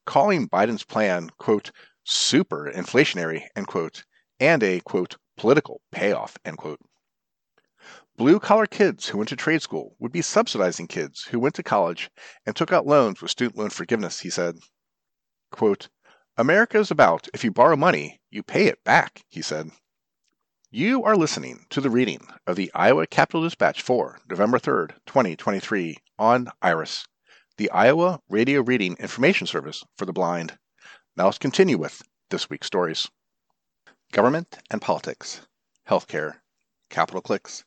[0.07, 1.71] calling Biden's plan, quote,
[2.03, 4.07] super inflationary, end quote,
[4.41, 6.81] and a, quote, political payoff, end quote.
[8.19, 11.63] Blue collar kids who went to trade school would be subsidizing kids who went to
[11.63, 12.11] college
[12.45, 14.59] and took out loans with student loan forgiveness, he said.
[15.53, 15.89] Quote,
[16.37, 19.71] America is about if you borrow money, you pay it back, he said.
[20.69, 25.97] You are listening to the reading of the Iowa Capital Dispatch for November 3rd, 2023
[26.19, 27.07] on IRIS,
[27.57, 30.59] the Iowa Radio Reading Information Service for the Blind.
[31.17, 33.09] Now let's continue with this week's stories.
[34.11, 35.43] Government and Politics,
[35.89, 36.41] Healthcare,
[36.91, 37.65] Capital Clicks,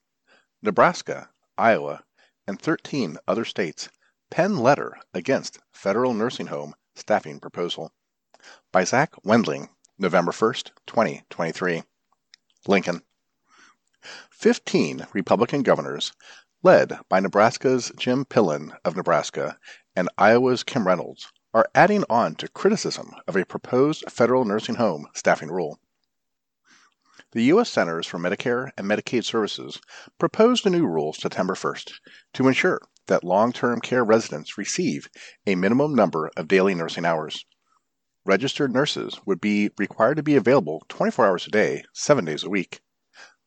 [0.63, 2.03] Nebraska, Iowa,
[2.45, 3.89] and 13 other states
[4.29, 7.91] pen letter against federal nursing home staffing proposal.
[8.71, 11.81] By Zach Wendling, November 1st, 2023.
[12.67, 13.01] Lincoln.
[14.29, 16.13] Fifteen Republican governors,
[16.61, 19.57] led by Nebraska's Jim Pillen of Nebraska
[19.95, 25.07] and Iowa's Kim Reynolds, are adding on to criticism of a proposed federal nursing home
[25.15, 25.79] staffing rule.
[27.33, 27.69] The U.S.
[27.69, 29.79] Centers for Medicare and Medicaid Services
[30.19, 31.93] proposed a new rule September 1st
[32.33, 35.07] to ensure that long term care residents receive
[35.47, 37.45] a minimum number of daily nursing hours.
[38.25, 42.49] registered nurses would be required to be available 24 hours a day, 7 days a
[42.49, 42.81] week.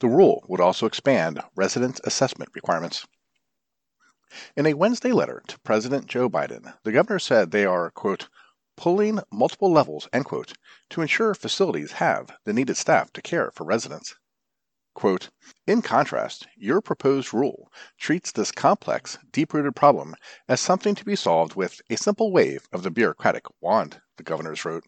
[0.01, 3.07] The rule would also expand residence assessment requirements.
[4.57, 8.29] In a Wednesday letter to President Joe Biden, the governor said they are, quote,
[8.77, 10.55] pulling multiple levels, end quote,
[10.91, 14.17] to ensure facilities have the needed staff to care for residents.
[14.95, 15.31] Quote,
[15.67, 20.15] in contrast, your proposed rule treats this complex, deep rooted problem
[20.49, 24.65] as something to be solved with a simple wave of the bureaucratic wand, the governors
[24.65, 24.85] wrote.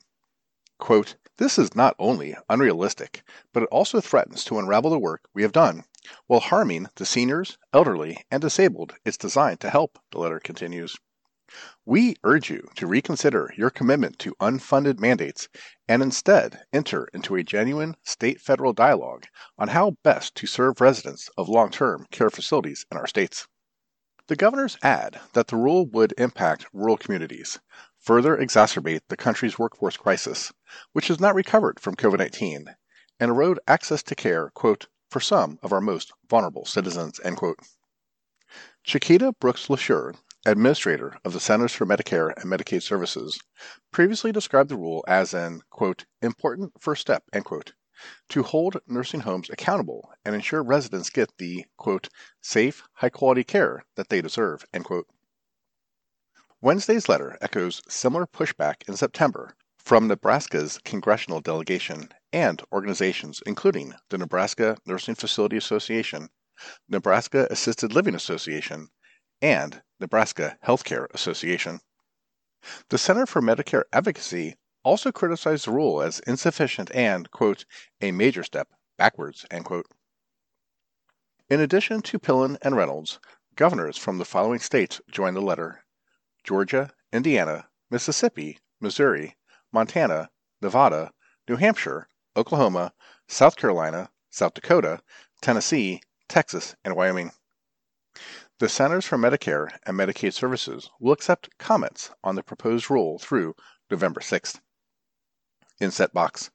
[0.79, 3.22] Quote, this is not only unrealistic,
[3.53, 5.85] but it also threatens to unravel the work we have done
[6.29, 10.96] while harming the seniors, elderly, and disabled it's designed to help, the letter continues.
[11.87, 15.49] We urge you to reconsider your commitment to unfunded mandates
[15.88, 19.25] and instead enter into a genuine state federal dialogue
[19.57, 23.47] on how best to serve residents of long term care facilities in our states.
[24.27, 27.59] The governors add that the rule would impact rural communities,
[28.01, 30.53] further exacerbate the country's workforce crisis,
[30.92, 32.75] which has not recovered from COVID 19,
[33.19, 37.21] and erode access to care, quote, for some of our most vulnerable citizens.
[37.25, 37.61] End quote.
[38.83, 43.40] Chiquita Brooks LaSure, administrator of the Centers for Medicare and Medicaid Services,
[43.90, 47.72] previously described the rule as an quote, important first step end quote,
[48.29, 52.09] to hold nursing homes accountable and ensure residents get the quote,
[52.42, 54.64] safe, high quality care that they deserve.
[54.75, 55.07] End quote.
[56.61, 64.18] Wednesday's letter echoes similar pushback in September from Nebraska's congressional delegation and organizations including the
[64.18, 66.29] Nebraska Nursing Facility Association,
[66.88, 68.88] Nebraska Assisted Living Association,
[69.40, 71.81] and Nebraska Healthcare Association.
[72.88, 77.64] The Center for Medicare Advocacy also criticized the rule as insufficient and, quote,
[78.01, 79.87] a major step backwards, end quote.
[81.49, 83.20] In addition to Pillen and Reynolds,
[83.55, 85.85] governors from the following states joined the letter
[86.44, 89.37] Georgia, Indiana, Mississippi, Missouri,
[89.72, 91.12] Montana, Nevada,
[91.49, 92.92] New Hampshire, Oklahoma,
[93.29, 95.01] South Carolina, South Dakota,
[95.40, 97.33] Tennessee, Texas, and Wyoming.
[98.59, 103.55] The Centers for Medicare and Medicaid Services will accept comments on the proposed rule through
[103.90, 104.61] November 6th.
[105.79, 106.51] Inset Box.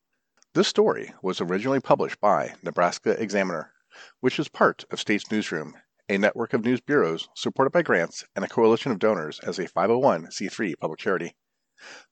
[0.55, 3.71] This story was originally published by Nebraska Examiner,
[4.19, 5.75] which is part of States Newsroom,
[6.09, 9.67] a network of news bureaus supported by grants and a coalition of donors as a
[9.67, 11.35] 501c3 public charity.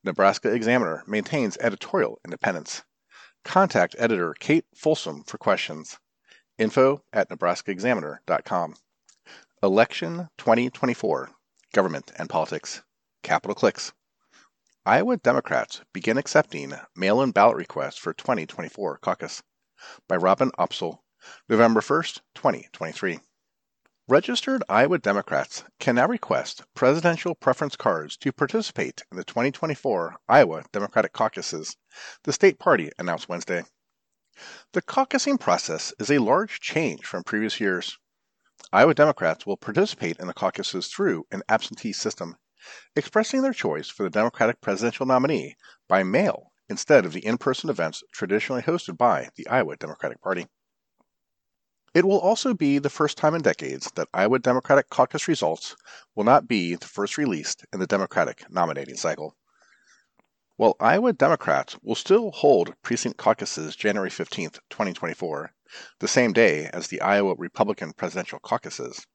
[0.03, 2.83] Nebraska Examiner maintains editorial independence.
[3.43, 5.97] Contact editor Cate Folsom for questions.
[6.59, 8.75] Info at nebraskaexaminer.com.
[9.61, 11.31] Election 2024
[11.73, 12.81] Government and Politics.
[13.23, 13.91] Capital Clicks.
[14.85, 19.43] Iowa Democrats begin accepting mail in ballot requests for 2024 caucus.
[20.07, 20.99] By Robin Opsahl,
[21.49, 23.19] November 1st, 2023.
[24.07, 30.63] Registered Iowa Democrats can now request presidential preference cards to participate in the 2024 Iowa
[30.71, 31.75] Democratic caucuses,
[32.23, 33.65] the state party announced Wednesday.
[34.71, 37.97] The caucusing process is a large change from previous years.
[38.71, 42.35] Iowa Democrats will participate in the caucuses through an absentee system,
[42.95, 45.55] expressing their choice for the Democratic presidential nominee
[45.87, 50.45] by mail instead of the in person events traditionally hosted by the Iowa Democratic Party.
[51.95, 55.75] It will also be the first time in decades that Iowa Democratic caucus results
[56.15, 59.35] will not be the first released in the Democratic nominating cycle.
[60.59, 65.53] While Iowa Democrats will still hold precinct caucuses January 15, 2024,
[65.99, 69.07] the same day as the Iowa Republican presidential caucuses,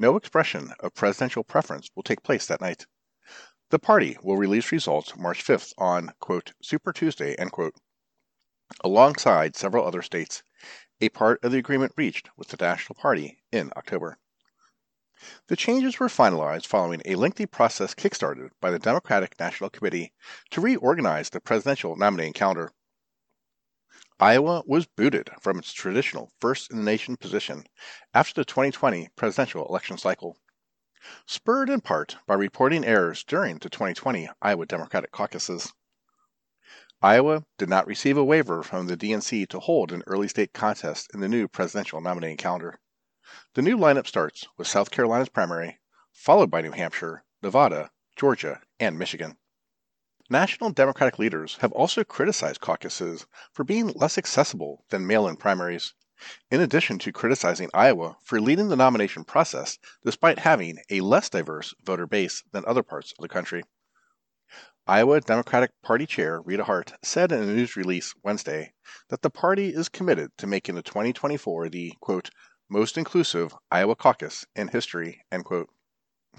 [0.00, 2.86] no expression of presidential preference will take place that night.
[3.68, 7.76] The party will release results March 5th on, quote, Super Tuesday, end quote,
[8.82, 10.42] alongside several other states,
[11.00, 14.18] a part of the agreement reached with the National Party in October.
[15.48, 20.14] The changes were finalized following a lengthy process kickstarted by the Democratic National Committee
[20.48, 22.72] to reorganize the presidential nominating calendar.
[24.18, 27.64] Iowa was booted from its traditional first in the nation position
[28.14, 30.38] after the 2020 presidential election cycle.
[31.26, 35.72] Spurred in part by reporting errors during the 2020 Iowa Democratic caucuses.
[37.02, 41.10] Iowa did not receive a waiver from the DNC to hold an early state contest
[41.12, 42.78] in the new presidential nominating calendar.
[43.54, 45.78] The new lineup starts with South Carolina's primary,
[46.12, 49.36] followed by New Hampshire, Nevada, Georgia, and Michigan.
[50.28, 55.94] National Democratic leaders have also criticized caucuses for being less accessible than mail in primaries,
[56.50, 61.74] in addition to criticizing Iowa for leading the nomination process despite having a less diverse
[61.82, 63.62] voter base than other parts of the country.
[64.86, 68.72] Iowa Democratic Party Chair Rita Hart said in a news release Wednesday
[69.08, 72.30] that the party is committed to making the 2024 the, quote,
[72.70, 75.68] most inclusive Iowa caucus in history, end quote.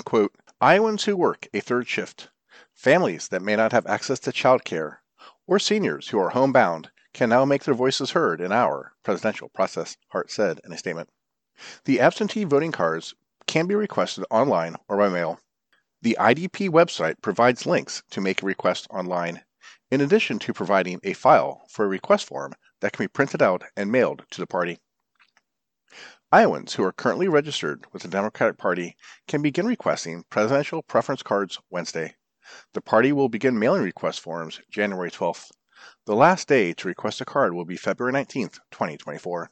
[0.05, 0.33] quote.
[0.61, 2.29] Iowans who work a third shift,
[2.73, 4.99] families that may not have access to childcare,
[5.45, 9.97] or seniors who are homebound can now make their voices heard in our presidential process,
[10.07, 11.09] Hart said in a statement.
[11.83, 13.13] The absentee voting cards
[13.45, 15.37] can be requested online or by mail.
[16.01, 19.43] The IDP website provides links to make a request online,
[19.91, 23.63] in addition to providing a file for a request form that can be printed out
[23.75, 24.79] and mailed to the party.
[26.33, 28.95] Iowans who are currently registered with the Democratic Party
[29.27, 32.15] can begin requesting presidential preference cards Wednesday.
[32.71, 35.51] The party will begin mailing request forms January 12th.
[36.05, 39.51] The last day to request a card will be February 19th, 2024.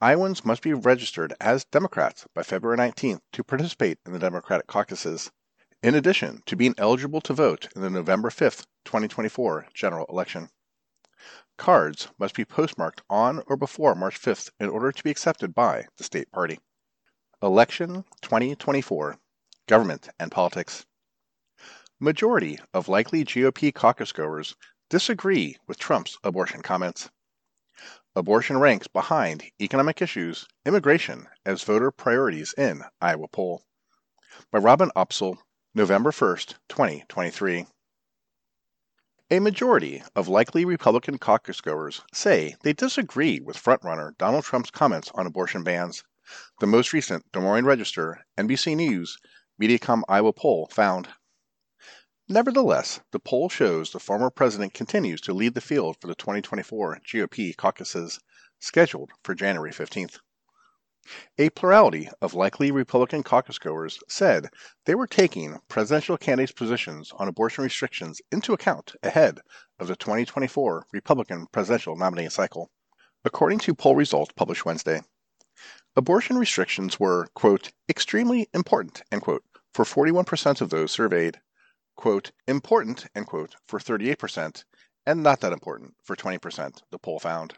[0.00, 5.32] Iowans must be registered as Democrats by February 19th to participate in the Democratic caucuses,
[5.82, 10.48] in addition to being eligible to vote in the November 5th, 2024 general election.
[11.58, 15.86] Cards must be postmarked on or before March 5th in order to be accepted by
[15.98, 16.58] the state party.
[17.42, 19.18] Election 2024
[19.66, 20.86] Government and Politics
[21.98, 24.56] Majority of likely GOP caucus goers
[24.88, 27.10] disagree with Trump's abortion comments.
[28.16, 33.62] Abortion ranks behind economic issues, immigration as voter priorities in Iowa poll.
[34.50, 35.36] By Robin Opsahl,
[35.74, 37.66] November 1st, 2023.
[39.32, 45.08] A majority of likely Republican caucus goers say they disagree with frontrunner Donald Trump's comments
[45.14, 46.02] on abortion bans.
[46.58, 49.18] The most recent Des Moines Register, NBC News,
[49.56, 51.10] Mediacom Iowa poll found.
[52.28, 56.98] Nevertheless, the poll shows the former president continues to lead the field for the 2024
[57.06, 58.18] GOP caucuses,
[58.58, 60.18] scheduled for January 15th.
[61.38, 64.48] A plurality of likely Republican caucus goers said
[64.86, 69.40] they were taking presidential candidates' positions on abortion restrictions into account ahead
[69.78, 72.70] of the 2024 Republican presidential nominating cycle,
[73.24, 75.02] according to poll results published Wednesday.
[75.96, 79.44] Abortion restrictions were, quote, extremely important, end quote,
[79.74, 81.40] for 41% of those surveyed
[82.00, 84.64] quote, important, end quote, for 38%,
[85.04, 87.54] and not that important for 20%, the poll found.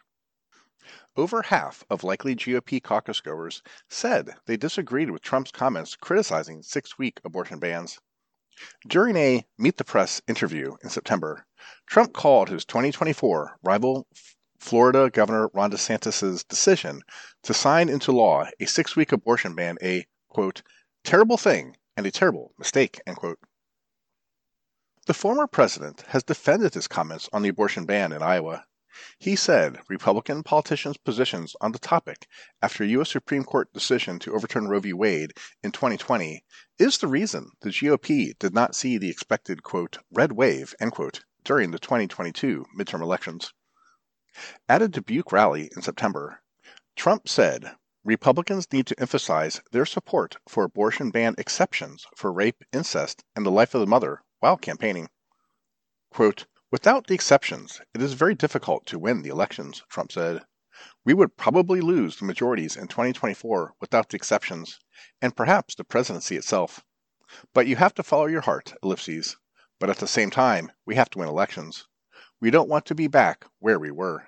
[1.16, 6.98] Over half of likely GOP caucus goers said they disagreed with Trump's comments criticizing six
[6.98, 8.00] week abortion bans.
[8.86, 11.46] During a Meet the Press interview in September,
[11.86, 14.08] Trump called his 2024 rival
[14.58, 17.02] Florida Governor Ron DeSantis' decision
[17.42, 20.62] to sign into law a six week abortion ban a, quote,
[21.04, 23.38] terrible thing and a terrible mistake, end quote.
[25.06, 28.64] The former president has defended his comments on the abortion ban in Iowa.
[29.18, 32.28] He said Republican politicians' positions on the topic
[32.60, 33.10] after U.S.
[33.10, 34.92] Supreme Court decision to overturn Roe v.
[34.92, 35.32] Wade
[35.62, 36.44] in 2020
[36.78, 39.60] is the reason the GOP did not see the expected,
[40.10, 40.74] red wave,
[41.42, 43.54] during the 2022 midterm elections.
[44.68, 46.42] At a Dubuque rally in September,
[46.94, 53.24] Trump said Republicans need to emphasize their support for abortion ban exceptions for rape, incest,
[53.34, 55.08] and the life of the mother while campaigning.
[56.10, 60.40] Quote, Without the exceptions, it is very difficult to win the elections, Trump said.
[61.04, 64.80] We would probably lose the majorities in 2024 without the exceptions,
[65.20, 66.82] and perhaps the presidency itself.
[67.52, 69.36] But you have to follow your heart, ellipses.
[69.78, 71.88] But at the same time, we have to win elections.
[72.40, 74.26] We don't want to be back where we were.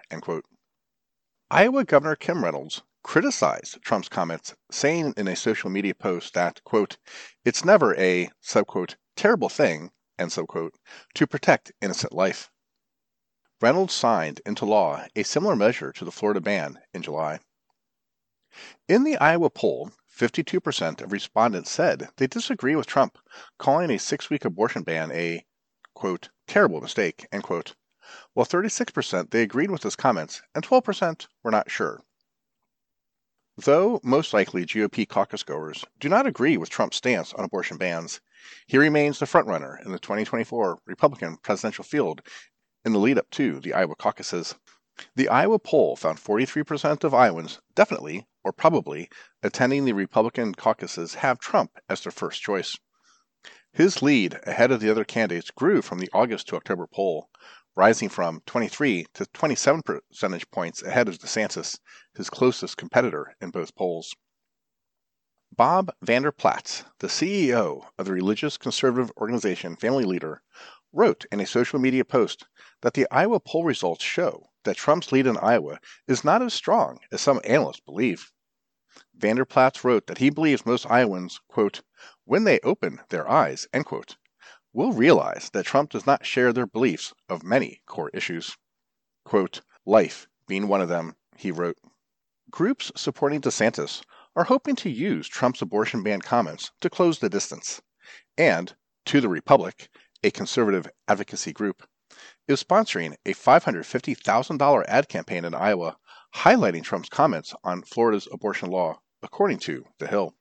[1.50, 6.60] Iowa Governor Kim Reynolds criticized Trump's comments, saying in a social media post that,
[7.42, 8.30] it's never a,
[9.16, 10.74] terrible thing end quote,
[11.14, 12.50] to protect innocent life.
[13.60, 17.40] Reynolds signed into law a similar measure to the Florida ban in July.
[18.88, 23.18] In the Iowa poll, 52% of respondents said they disagree with Trump,
[23.58, 25.44] calling a six week abortion ban a,
[25.94, 27.74] quote, terrible mistake, end quote,
[28.32, 32.02] while 36% they agreed with his comments and 12% were not sure.
[33.56, 38.20] Though most likely GOP caucus goers do not agree with Trump's stance on abortion bans,
[38.66, 42.20] he remains the frontrunner in the 2024 Republican presidential field
[42.84, 44.54] in the lead up to the Iowa caucuses.
[45.16, 49.08] The Iowa poll found 43% of Iowans definitely or probably
[49.42, 52.76] attending the Republican caucuses have Trump as their first choice.
[53.72, 57.28] His lead ahead of the other candidates grew from the August to October poll,
[57.74, 61.80] rising from 23 to 27 percentage points ahead of DeSantis,
[62.14, 64.14] his closest competitor in both polls.
[65.56, 70.42] Bob Vander Plaats, the CEO of the religious conservative organization Family Leader,
[70.92, 72.48] wrote in a social media post
[72.80, 75.78] that the Iowa poll results show that Trump's lead in Iowa
[76.08, 78.32] is not as strong as some analysts believe.
[79.14, 81.82] Vander Plaats wrote that he believes most Iowans, quote,
[82.24, 84.16] when they open their eyes, end quote,
[84.72, 88.56] will realize that Trump does not share their beliefs of many core issues.
[89.24, 91.78] Quote, life being one of them, he wrote.
[92.50, 94.02] Groups supporting DeSantis
[94.36, 97.80] are hoping to use Trump's abortion ban comments to close the distance.
[98.36, 98.74] And,
[99.06, 99.88] to the Republic,
[100.22, 101.86] a conservative advocacy group,
[102.48, 105.96] is sponsoring a $550,000 ad campaign in Iowa
[106.34, 110.34] highlighting Trump's comments on Florida's abortion law, according to The Hill.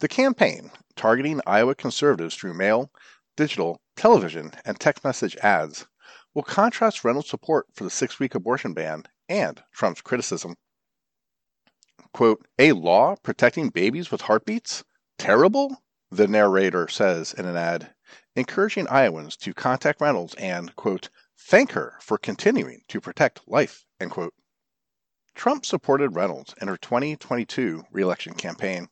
[0.00, 2.90] The campaign, targeting Iowa conservatives through mail,
[3.36, 5.86] digital, television, and text message ads,
[6.34, 10.56] will contrast Reynolds' support for the six week abortion ban and Trump's criticism.
[12.12, 14.84] Quote, a law protecting babies with heartbeats?
[15.18, 15.82] Terrible?
[16.10, 17.94] The narrator says in an ad,
[18.36, 24.10] encouraging Iowans to contact Reynolds and, quote, thank her for continuing to protect life, end
[24.10, 24.34] quote.
[25.34, 28.88] Trump supported Reynolds in her 2022 reelection campaign,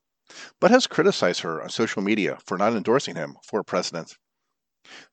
[0.60, 4.16] but has criticized her on social media for not endorsing him for president.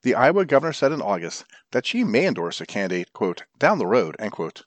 [0.02, 3.86] The Iowa governor said in August that she may endorse a candidate, quote, down the
[3.86, 4.64] road, end quote,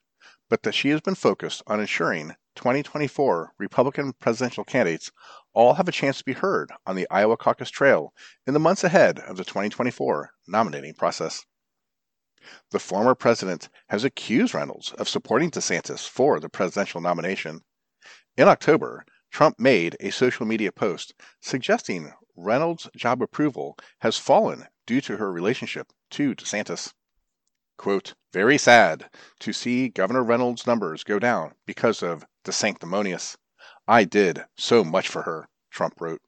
[0.49, 5.11] but that she has been focused on ensuring 2024 Republican presidential candidates
[5.53, 8.13] all have a chance to be heard on the Iowa caucus trail
[8.45, 11.45] in the months ahead of the 2024 nominating process.
[12.71, 17.61] The former president has accused Reynolds of supporting DeSantis for the presidential nomination.
[18.35, 25.01] In October, Trump made a social media post suggesting Reynolds' job approval has fallen due
[25.01, 26.93] to her relationship to DeSantis.
[27.77, 33.37] Quote, very sad to see Governor Reynolds' numbers go down because of DeSanctimonious.
[33.87, 36.21] I did so much for her, Trump wrote.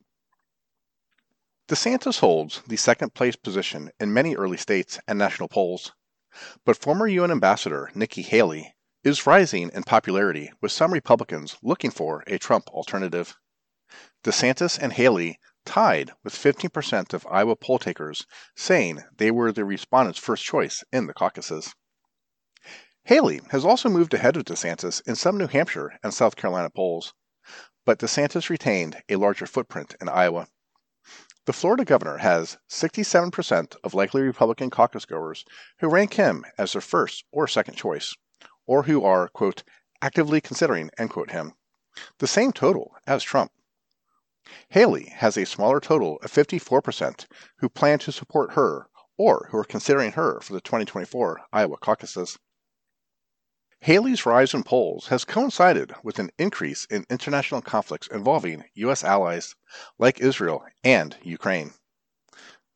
[1.68, 5.94] DeSantis holds the second place position in many early states and national polls.
[6.66, 12.24] But former UN Ambassador Nikki Haley is rising in popularity with some Republicans looking for
[12.28, 13.36] a Trump alternative.
[14.24, 20.20] DeSantis and Haley tied with 15% of Iowa poll takers saying they were the respondents'
[20.20, 21.74] first choice in the caucuses.
[23.06, 27.14] Haley has also moved ahead of DeSantis in some New Hampshire and South Carolina polls,
[27.86, 30.48] but DeSantis retained a larger footprint in Iowa.
[31.46, 35.44] The Florida governor has 67% of likely Republican caucus goers
[35.80, 38.16] who rank him as their first or second choice,
[38.66, 39.64] or who are, quote,
[40.02, 41.56] actively considering, end quote, him,
[42.20, 43.52] the same total as Trump.
[44.70, 47.26] Haley has a smaller total of 54%
[47.58, 48.88] who plan to support her
[49.18, 52.40] or who are considering her for the 2024 Iowa caucuses.
[53.84, 59.04] Haley's rise in polls has coincided with an increase in international conflicts involving U.S.
[59.04, 59.56] allies
[60.00, 61.74] like Israel and Ukraine.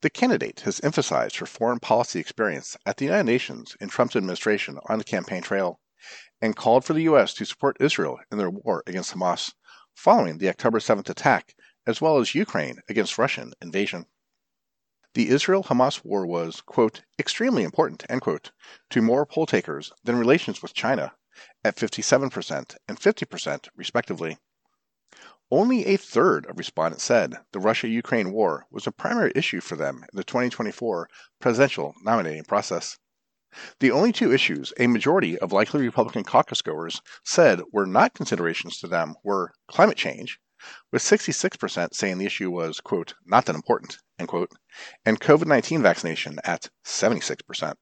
[0.02, 4.78] The candidate has emphasized her foreign policy experience at the United Nations in Trump's administration
[4.86, 5.80] on the campaign trail
[6.42, 7.32] and called for the U.S.
[7.34, 9.54] to support Israel in their war against Hamas
[9.94, 11.54] following the October 7th attack,
[11.86, 14.04] as well as Ukraine against Russian invasion.
[15.18, 18.52] The Israel Hamas war was, quote, extremely important, end quote,
[18.90, 21.12] to more poll takers than relations with China,
[21.64, 24.38] at 57% and 50%, respectively.
[25.50, 29.74] Only a third of respondents said the Russia Ukraine war was a primary issue for
[29.74, 31.08] them in the 2024
[31.40, 32.96] presidential nominating process.
[33.80, 38.78] The only two issues a majority of likely Republican caucus goers said were not considerations
[38.78, 40.38] to them were climate change,
[40.92, 44.50] with 66% saying the issue was, quote, not that important, end quote,
[45.04, 47.74] and COVID 19 vaccination at 76%.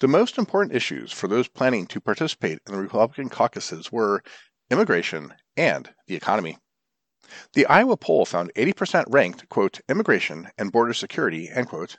[0.00, 4.22] The most important issues for those planning to participate in the Republican caucuses were
[4.70, 6.56] immigration and the economy.
[7.52, 11.98] The Iowa poll found 80% ranked, quote, immigration and border security, end quote,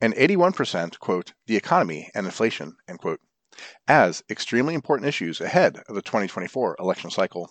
[0.00, 3.20] and 81%, quote, the economy and inflation, end quote,
[3.86, 7.50] as extremely important issues ahead of the 2024 election cycle.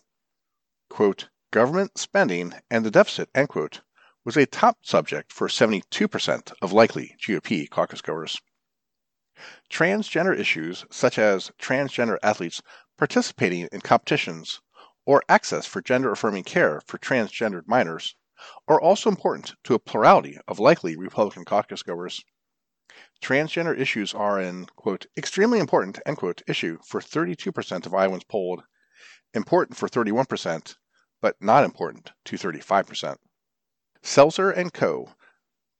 [0.98, 3.82] Quote, government spending and the deficit, end quote,
[4.26, 8.42] was a top subject for 72% of likely GOP caucus goers.
[9.70, 12.64] Transgender issues, such as transgender athletes
[12.98, 14.60] participating in competitions
[15.06, 18.16] or access for gender affirming care for transgendered minors,
[18.68, 22.24] are also important to a plurality of likely Republican caucus goers.
[23.22, 28.64] Transgender issues are an, quote, extremely important, end quote, issue for 32% of Iowans polled,
[29.36, 30.76] important for 31%,
[31.22, 33.18] but not important to 35%.
[34.04, 35.10] Selzer and Co.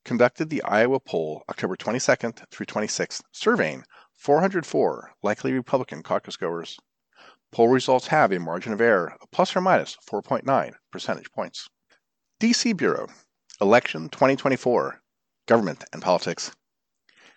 [0.04, 3.84] conducted the Iowa poll October 22nd through 26th, surveying
[4.14, 6.78] 404 likely Republican caucus goers.
[7.50, 11.68] Poll results have a margin of error of plus or minus 4.9 percentage points.
[12.40, 13.08] DC Bureau,
[13.60, 15.00] Election 2024,
[15.46, 16.52] Government and Politics.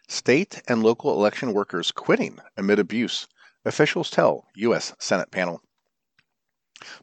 [0.07, 3.27] State and local election workers quitting amid abuse,
[3.63, 4.93] officials tell U.S.
[4.99, 5.61] Senate panel.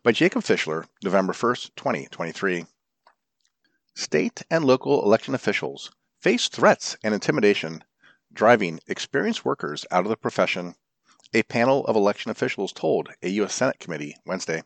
[0.02, 2.66] By Jacob Fischler, November 1, 2023.
[3.94, 7.84] State and local election officials face threats and intimidation,
[8.32, 10.74] driving experienced workers out of the profession,
[11.32, 13.54] a panel of election officials told a U.S.
[13.54, 14.62] Senate committee Wednesday.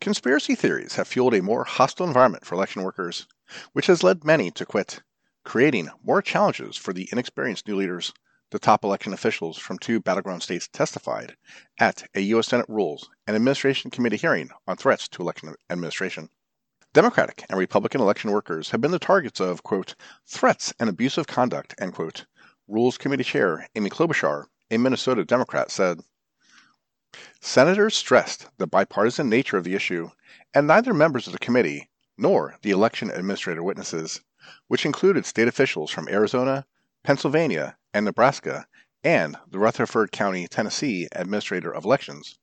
[0.00, 3.26] Conspiracy theories have fueled a more hostile environment for election workers,
[3.72, 5.02] which has led many to quit
[5.44, 8.12] creating more challenges for the inexperienced new leaders.
[8.50, 11.36] The top election officials from two battleground states testified
[11.78, 12.48] at a U.S.
[12.48, 16.30] Senate Rules and Administration Committee hearing on threats to election administration.
[16.94, 19.94] Democratic and Republican election workers have been the targets of, quote,
[20.26, 22.24] threats and abusive conduct, end quote.
[22.66, 26.00] Rules Committee Chair Amy Klobuchar, a Minnesota Democrat, said.
[27.40, 30.10] Senators stressed the bipartisan nature of the issue,
[30.54, 34.22] and neither members of the committee nor the election administrator witnesses,
[34.66, 36.66] which included state officials from Arizona,
[37.04, 38.64] Pennsylvania, and Nebraska,
[39.02, 42.38] and the Rutherford County, Tennessee Administrator of Elections,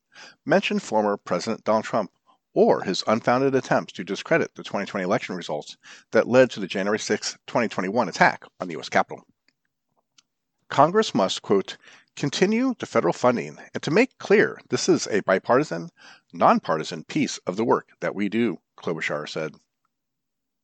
[0.46, 2.12] mentioned former President Donald Trump
[2.54, 5.78] or his unfounded attempts to discredit the 2020 election results
[6.12, 8.90] that led to the January 6, 2021 attack on the U.S.
[8.90, 9.26] Capitol.
[10.70, 11.78] Congress must, quote,
[12.18, 15.90] continue the federal funding and to make clear this is a bipartisan,
[16.34, 19.56] nonpartisan piece of the work that we do, Klobuchar said.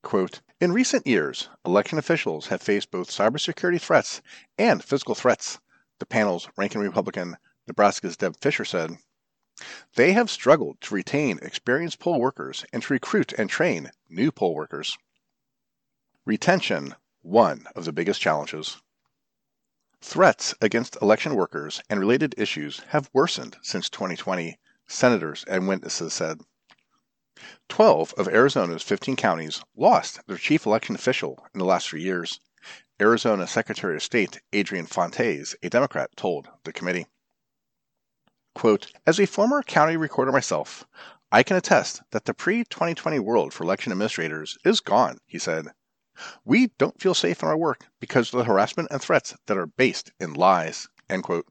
[0.03, 4.21] Quote, in recent years, election officials have faced both cybersecurity threats
[4.57, 5.59] and physical threats,
[5.99, 7.37] the panel's ranking Republican,
[7.67, 8.97] Nebraska's Deb Fischer said.
[9.93, 14.55] They have struggled to retain experienced poll workers and to recruit and train new poll
[14.55, 14.97] workers.
[16.25, 18.81] Retention, one of the biggest challenges.
[20.01, 26.41] Threats against election workers and related issues have worsened since 2020, senators and witnesses said.
[27.69, 32.39] 12 of Arizona's 15 counties lost their chief election official in the last three years.
[33.01, 37.07] Arizona Secretary of State Adrian Fontes, a Democrat, told the committee.
[38.53, 40.85] Quote, As a former county recorder myself,
[41.31, 45.67] I can attest that the pre 2020 world for election administrators is gone, he said.
[46.43, 49.65] We don't feel safe in our work because of the harassment and threats that are
[49.65, 50.87] based in lies.
[51.09, 51.47] End quote.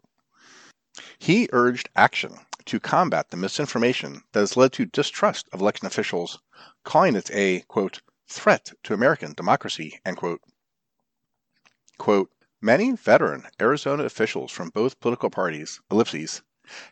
[1.18, 6.40] He urged action to combat the misinformation that has led to distrust of election officials,
[6.84, 10.40] calling it a, quote, threat to American democracy, end quote.
[11.98, 12.30] Quote,
[12.62, 16.42] Many veteran Arizona officials from both political parties, ellipses,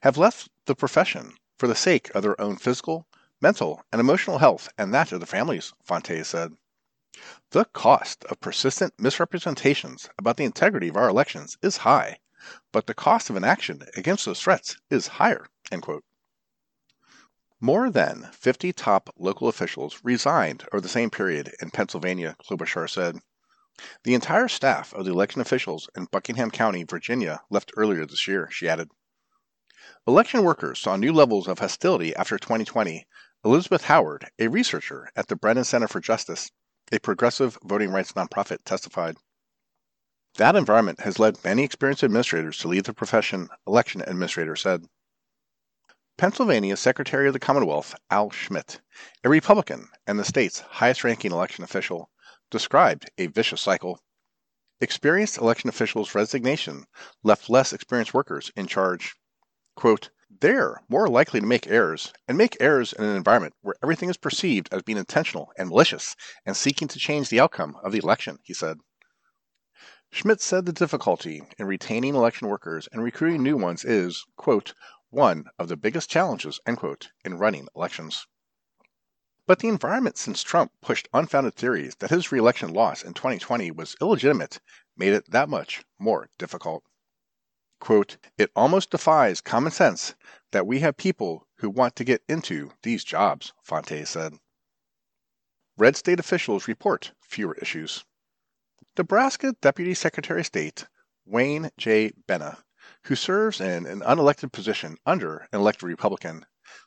[0.02, 3.06] have left the profession for the sake of their own physical,
[3.40, 6.56] mental, and emotional health and that of their families, Fontes said.
[7.50, 12.18] The cost of persistent misrepresentations about the integrity of our elections is high,
[12.72, 15.46] but the cost of inaction against those threats is higher.
[17.60, 23.18] More than 50 top local officials resigned over the same period in Pennsylvania, Klobuchar said.
[24.04, 28.48] The entire staff of the election officials in Buckingham County, Virginia, left earlier this year,
[28.50, 28.90] she added.
[30.06, 33.06] Election workers saw new levels of hostility after 2020.
[33.44, 36.50] Elizabeth Howard, a researcher at the Brennan Center for Justice,
[36.90, 39.16] a progressive voting rights nonprofit, testified.
[40.36, 44.86] That environment has led many experienced administrators to leave the profession, election administrator said.
[46.18, 48.80] Pennsylvania Secretary of the Commonwealth Al Schmidt,
[49.22, 52.10] a Republican and the state's highest ranking election official,
[52.50, 54.00] described a vicious cycle.
[54.80, 56.86] Experienced election officials' resignation
[57.22, 59.14] left less experienced workers in charge.
[59.76, 60.10] Quote,
[60.40, 64.16] they're more likely to make errors, and make errors in an environment where everything is
[64.16, 68.38] perceived as being intentional and malicious and seeking to change the outcome of the election,
[68.42, 68.78] he said.
[70.10, 74.74] Schmidt said the difficulty in retaining election workers and recruiting new ones is, quote,
[75.10, 78.26] one of the biggest challenges, in running elections.
[79.46, 83.96] But the environment since Trump pushed unfounded theories that his reelection loss in 2020 was
[84.00, 84.60] illegitimate
[84.94, 86.84] made it that much more difficult.
[87.80, 90.14] Quote, it almost defies common sense
[90.50, 94.34] that we have people who want to get into these jobs, Fontes said.
[95.78, 98.04] Red state officials report fewer issues.
[98.98, 100.86] Nebraska Deputy Secretary of State
[101.24, 102.10] Wayne J.
[102.26, 102.58] Bena,
[103.08, 106.44] who serves in an unelected position under an elected Republican,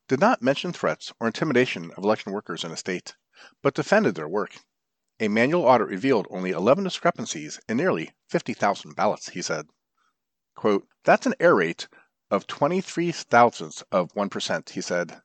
[0.07, 3.15] did not mention threats or intimidation of election workers in a state,
[3.63, 4.55] but defended their work.
[5.19, 9.65] A manual audit revealed only 11 discrepancies in nearly 50,000 ballots, he said.
[10.55, 11.88] Quote, That's an error rate
[12.30, 15.24] of 23 thousandths of 1%, he said.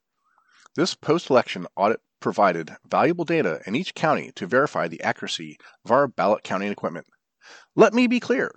[0.76, 5.90] This post election audit provided valuable data in each county to verify the accuracy of
[5.90, 7.06] our ballot counting equipment.
[7.74, 8.50] Let me be clear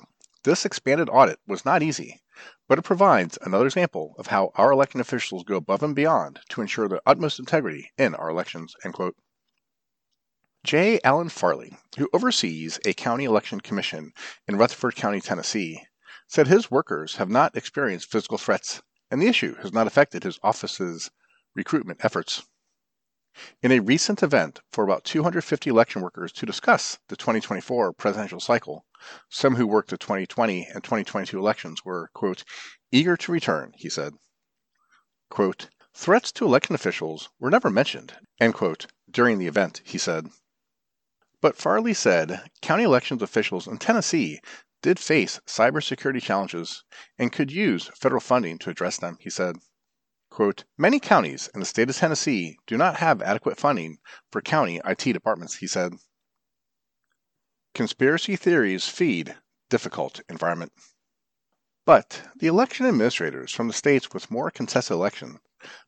[0.45, 2.21] this expanded audit was not easy,
[2.69, 6.61] but it provides another example of how our election officials go above and beyond to
[6.61, 8.75] ensure the utmost integrity in our elections.
[10.63, 10.99] J.
[11.03, 14.13] Allen Farley, who oversees a county election commission
[14.47, 15.83] in Rutherford County, Tennessee,
[16.27, 20.39] said his workers have not experienced physical threats, and the issue has not affected his
[20.43, 21.09] office's
[21.55, 22.43] recruitment efforts.
[23.61, 28.85] In a recent event for about 250 election workers to discuss the 2024 presidential cycle,
[29.29, 32.43] some who worked the 2020 and 2022 elections were, quote,
[32.91, 34.13] eager to return, he said.
[35.29, 40.29] Quote, threats to election officials were never mentioned, end quote, during the event, he said.
[41.41, 44.41] But Farley said county elections officials in Tennessee
[44.81, 46.83] did face cybersecurity challenges
[47.17, 49.57] and could use federal funding to address them, he said.
[50.29, 53.97] Quote, Many counties in the state of Tennessee do not have adequate funding
[54.31, 55.95] for county IT departments, he said.
[57.73, 59.37] Conspiracy theories feed
[59.69, 60.71] difficult environment.
[61.85, 65.39] But the election administrators from the states with more contested elections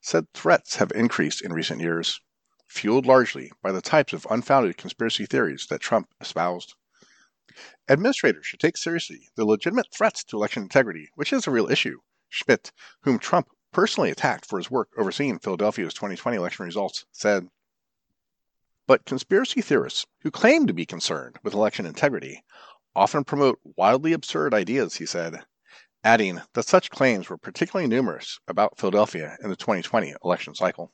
[0.01, 2.19] said threats have increased in recent years,
[2.67, 6.73] fueled largely by the types of unfounded conspiracy theories that Trump espoused.
[7.87, 11.99] Administrators should take seriously the legitimate threats to election integrity, which is a real issue,
[12.29, 12.71] Schmidt,
[13.01, 17.47] whom Trump personally attacked for his work overseeing Philadelphia's 2020 election results, said.
[18.87, 22.43] But conspiracy theorists who claim to be concerned with election integrity
[22.95, 25.45] often promote wildly absurd ideas, he said,
[26.03, 30.91] adding that such claims were particularly numerous about Philadelphia in the 2020 election cycle.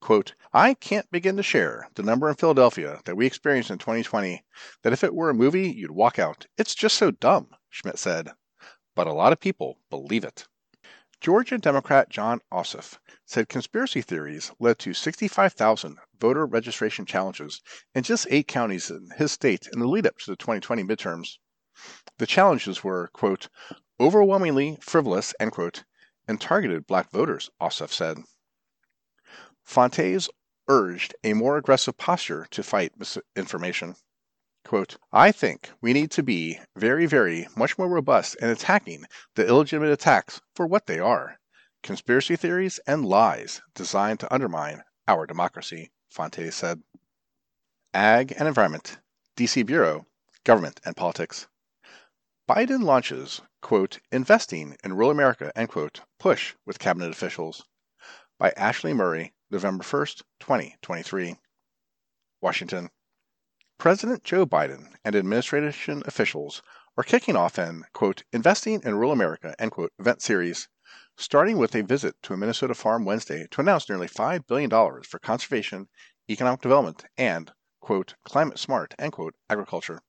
[0.00, 4.44] Quote, I can't begin to share the number in Philadelphia that we experienced in 2020
[4.82, 6.46] that if it were a movie, you'd walk out.
[6.56, 8.30] It's just so dumb, Schmidt said.
[8.94, 10.46] But a lot of people believe it.
[11.20, 17.60] Georgia Democrat Jon Ossoff said conspiracy theories led to 65,000 voter registration challenges
[17.92, 21.38] in just eight counties in his state in the lead up to the 2020 midterms.
[22.18, 23.48] The challenges were, quote,
[23.98, 25.82] overwhelmingly frivolous, end quote,
[26.28, 28.18] and targeted black voters, Ossoff said.
[29.64, 30.28] Fontes
[30.68, 33.96] urged a more aggressive posture to fight misinformation.
[35.12, 39.90] I think we need to be very, very much more robust in attacking the illegitimate
[39.90, 41.38] attacks for what they are
[41.82, 46.82] conspiracy theories and lies designed to undermine our democracy, Fontes said.
[47.94, 48.98] Ag and Environment,
[49.36, 50.06] DC Bureau,
[50.44, 51.46] Government and Politics.
[52.46, 53.40] Biden launches,
[54.12, 55.50] investing in rural America,
[56.18, 57.64] push with cabinet officials.
[58.38, 61.36] By Ashley Murray, November 1st, 2023.
[62.40, 62.90] Washington.
[63.78, 66.62] President Joe Biden and administration officials
[66.96, 70.68] are kicking off an, quote, Investing in Rural America, end quote, event series,
[71.16, 74.68] starting with a visit to a Minnesota farm Wednesday to announce nearly $5 billion
[75.04, 75.88] for conservation,
[76.28, 80.00] economic development, and, quote, climate smart, end quote, agriculture.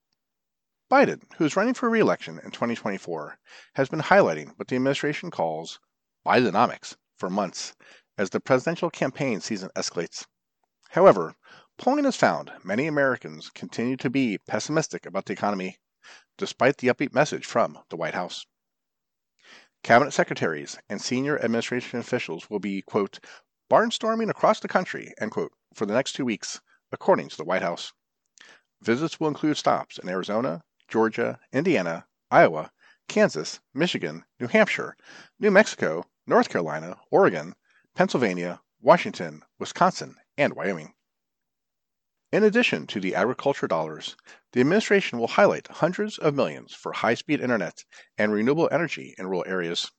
[0.90, 3.38] Biden, who is running for re-election in 2024,
[3.76, 5.78] has been highlighting what the administration calls
[6.26, 7.76] Bidenomics for months
[8.18, 10.26] as the presidential campaign season escalates.
[10.88, 11.36] However,
[11.80, 15.78] Polling has found many Americans continue to be pessimistic about the economy,
[16.36, 18.44] despite the upbeat message from the White House.
[19.82, 23.18] Cabinet secretaries and senior administration officials will be, quote,
[23.70, 26.60] barnstorming across the country, end quote, for the next two weeks,
[26.92, 27.94] according to the White House.
[28.82, 32.70] Visits will include stops in Arizona, Georgia, Indiana, Iowa,
[33.08, 34.98] Kansas, Michigan, New Hampshire,
[35.38, 37.54] New Mexico, North Carolina, Oregon,
[37.94, 40.92] Pennsylvania, Washington, Wisconsin, and Wyoming.
[42.32, 44.16] In addition to the agriculture dollars,
[44.52, 47.84] the administration will highlight hundreds of millions for high speed internet
[48.16, 49.90] and renewable energy in rural areas.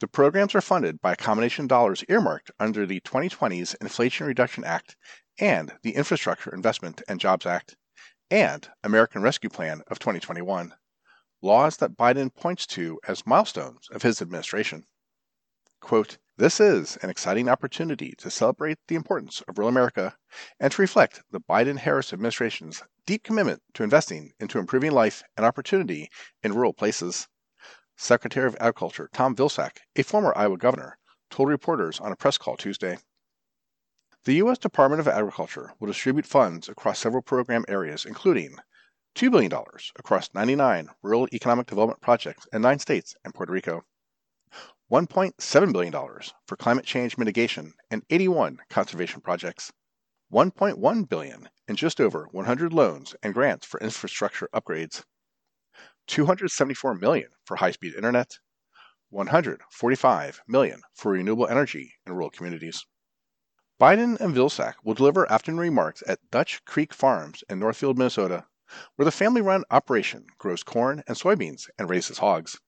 [0.00, 4.64] The programs are funded by a combination of dollars earmarked under the 2020's Inflation Reduction
[4.64, 4.96] Act
[5.38, 7.76] and the Infrastructure Investment and Jobs Act
[8.30, 10.74] and American Rescue Plan of 2021,
[11.42, 14.86] laws that Biden points to as milestones of his administration.
[15.80, 20.16] Quote, this is an exciting opportunity to celebrate the importance of rural America
[20.58, 25.44] and to reflect the Biden Harris administration's deep commitment to investing into improving life and
[25.44, 26.08] opportunity
[26.42, 27.28] in rural places.
[27.98, 30.96] Secretary of Agriculture Tom Vilsack, a former Iowa governor,
[31.28, 32.98] told reporters on a press call Tuesday.
[34.24, 34.56] The U.S.
[34.56, 38.56] Department of Agriculture will distribute funds across several program areas, including
[39.16, 39.52] $2 billion
[39.98, 43.84] across 99 rural economic development projects in nine states and Puerto Rico.
[44.92, 45.92] $1.7 billion
[46.46, 49.72] for climate change mitigation and 81 conservation projects,
[50.30, 55.02] $1.1 billion in just over 100 loans and grants for infrastructure upgrades,
[56.08, 58.36] $274 million for high-speed internet,
[59.08, 62.84] 145 million for renewable energy in rural communities.
[63.80, 68.44] Biden and Vilsack will deliver afternoon remarks at Dutch Creek Farms in Northfield, Minnesota,
[68.96, 72.60] where the family-run operation grows corn and soybeans and raises hogs.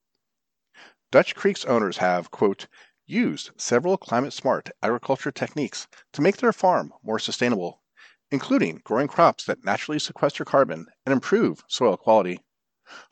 [1.15, 2.67] Dutch Creek's owners have, quote,
[3.07, 7.85] used several climate smart agriculture techniques to make their farm more sustainable,
[8.33, 12.41] including growing crops that naturally sequester carbon and improve soil quality,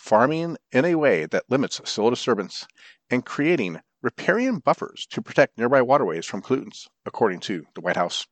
[0.01, 2.67] farming in a way that limits soil disturbance,
[3.09, 8.27] and creating riparian buffers to protect nearby waterways from pollutants, according to the White House.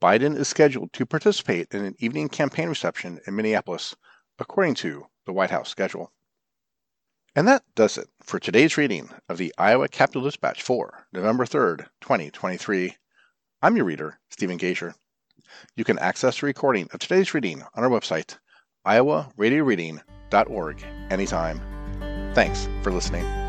[0.00, 3.96] Biden is scheduled to participate in an evening campaign reception in Minneapolis,
[4.38, 6.12] according to the White House schedule.
[7.36, 11.88] And that does it for today's reading of the Iowa Capital Dispatch for November 3rd,
[12.00, 12.96] 2023.
[13.60, 14.94] I'm your reader, Stephen Gager.
[15.74, 18.38] You can access the recording of today's reading on our website,
[18.86, 21.60] iowaradioreading.org, anytime.
[22.34, 23.43] Thanks for listening.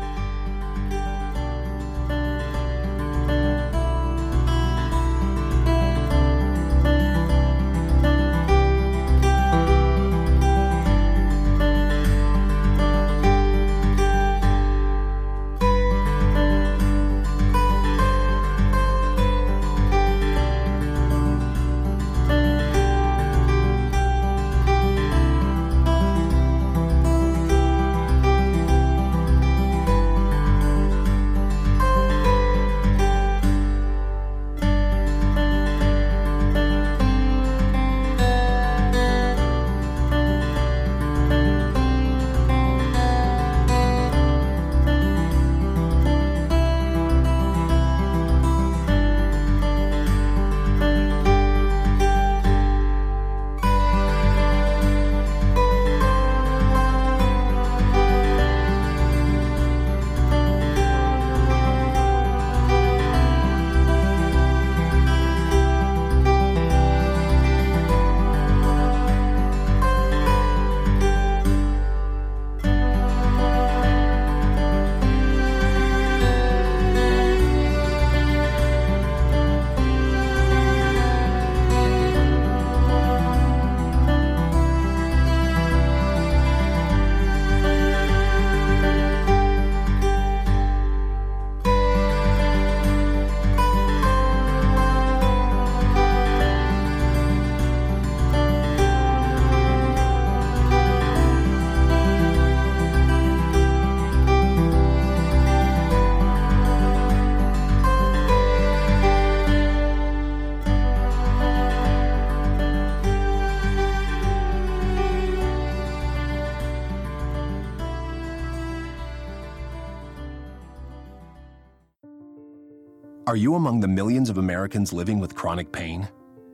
[123.28, 126.08] Are you among the millions of Americans living with chronic pain?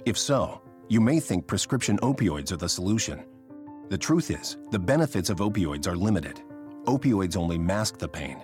[0.07, 3.27] If so, you may think prescription opioids are the solution.
[3.91, 6.41] The truth is, the benefits of opioids are limited.
[6.85, 8.43] Opioids only mask the pain.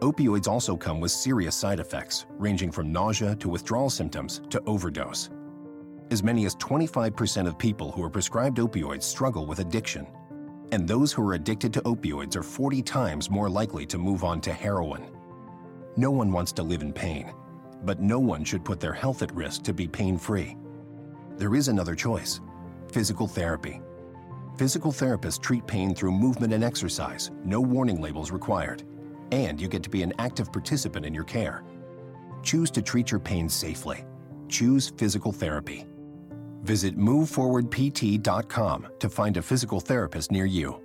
[0.00, 5.28] Opioids also come with serious side effects, ranging from nausea to withdrawal symptoms to overdose.
[6.10, 10.06] As many as 25% of people who are prescribed opioids struggle with addiction.
[10.72, 14.40] And those who are addicted to opioids are 40 times more likely to move on
[14.40, 15.04] to heroin.
[15.98, 17.30] No one wants to live in pain
[17.84, 20.56] but no one should put their health at risk to be pain free.
[21.36, 22.40] There is another choice
[22.90, 23.80] physical therapy.
[24.58, 28.82] Physical therapists treat pain through movement and exercise, no warning labels required,
[29.30, 31.64] and you get to be an active participant in your care.
[32.42, 34.04] Choose to treat your pain safely.
[34.48, 35.86] Choose physical therapy.
[36.62, 40.80] Visit moveforwardpt.com to find a physical therapist near you.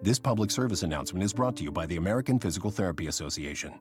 [0.00, 3.74] This public service announcement is brought to you by the American Physical Therapy Association.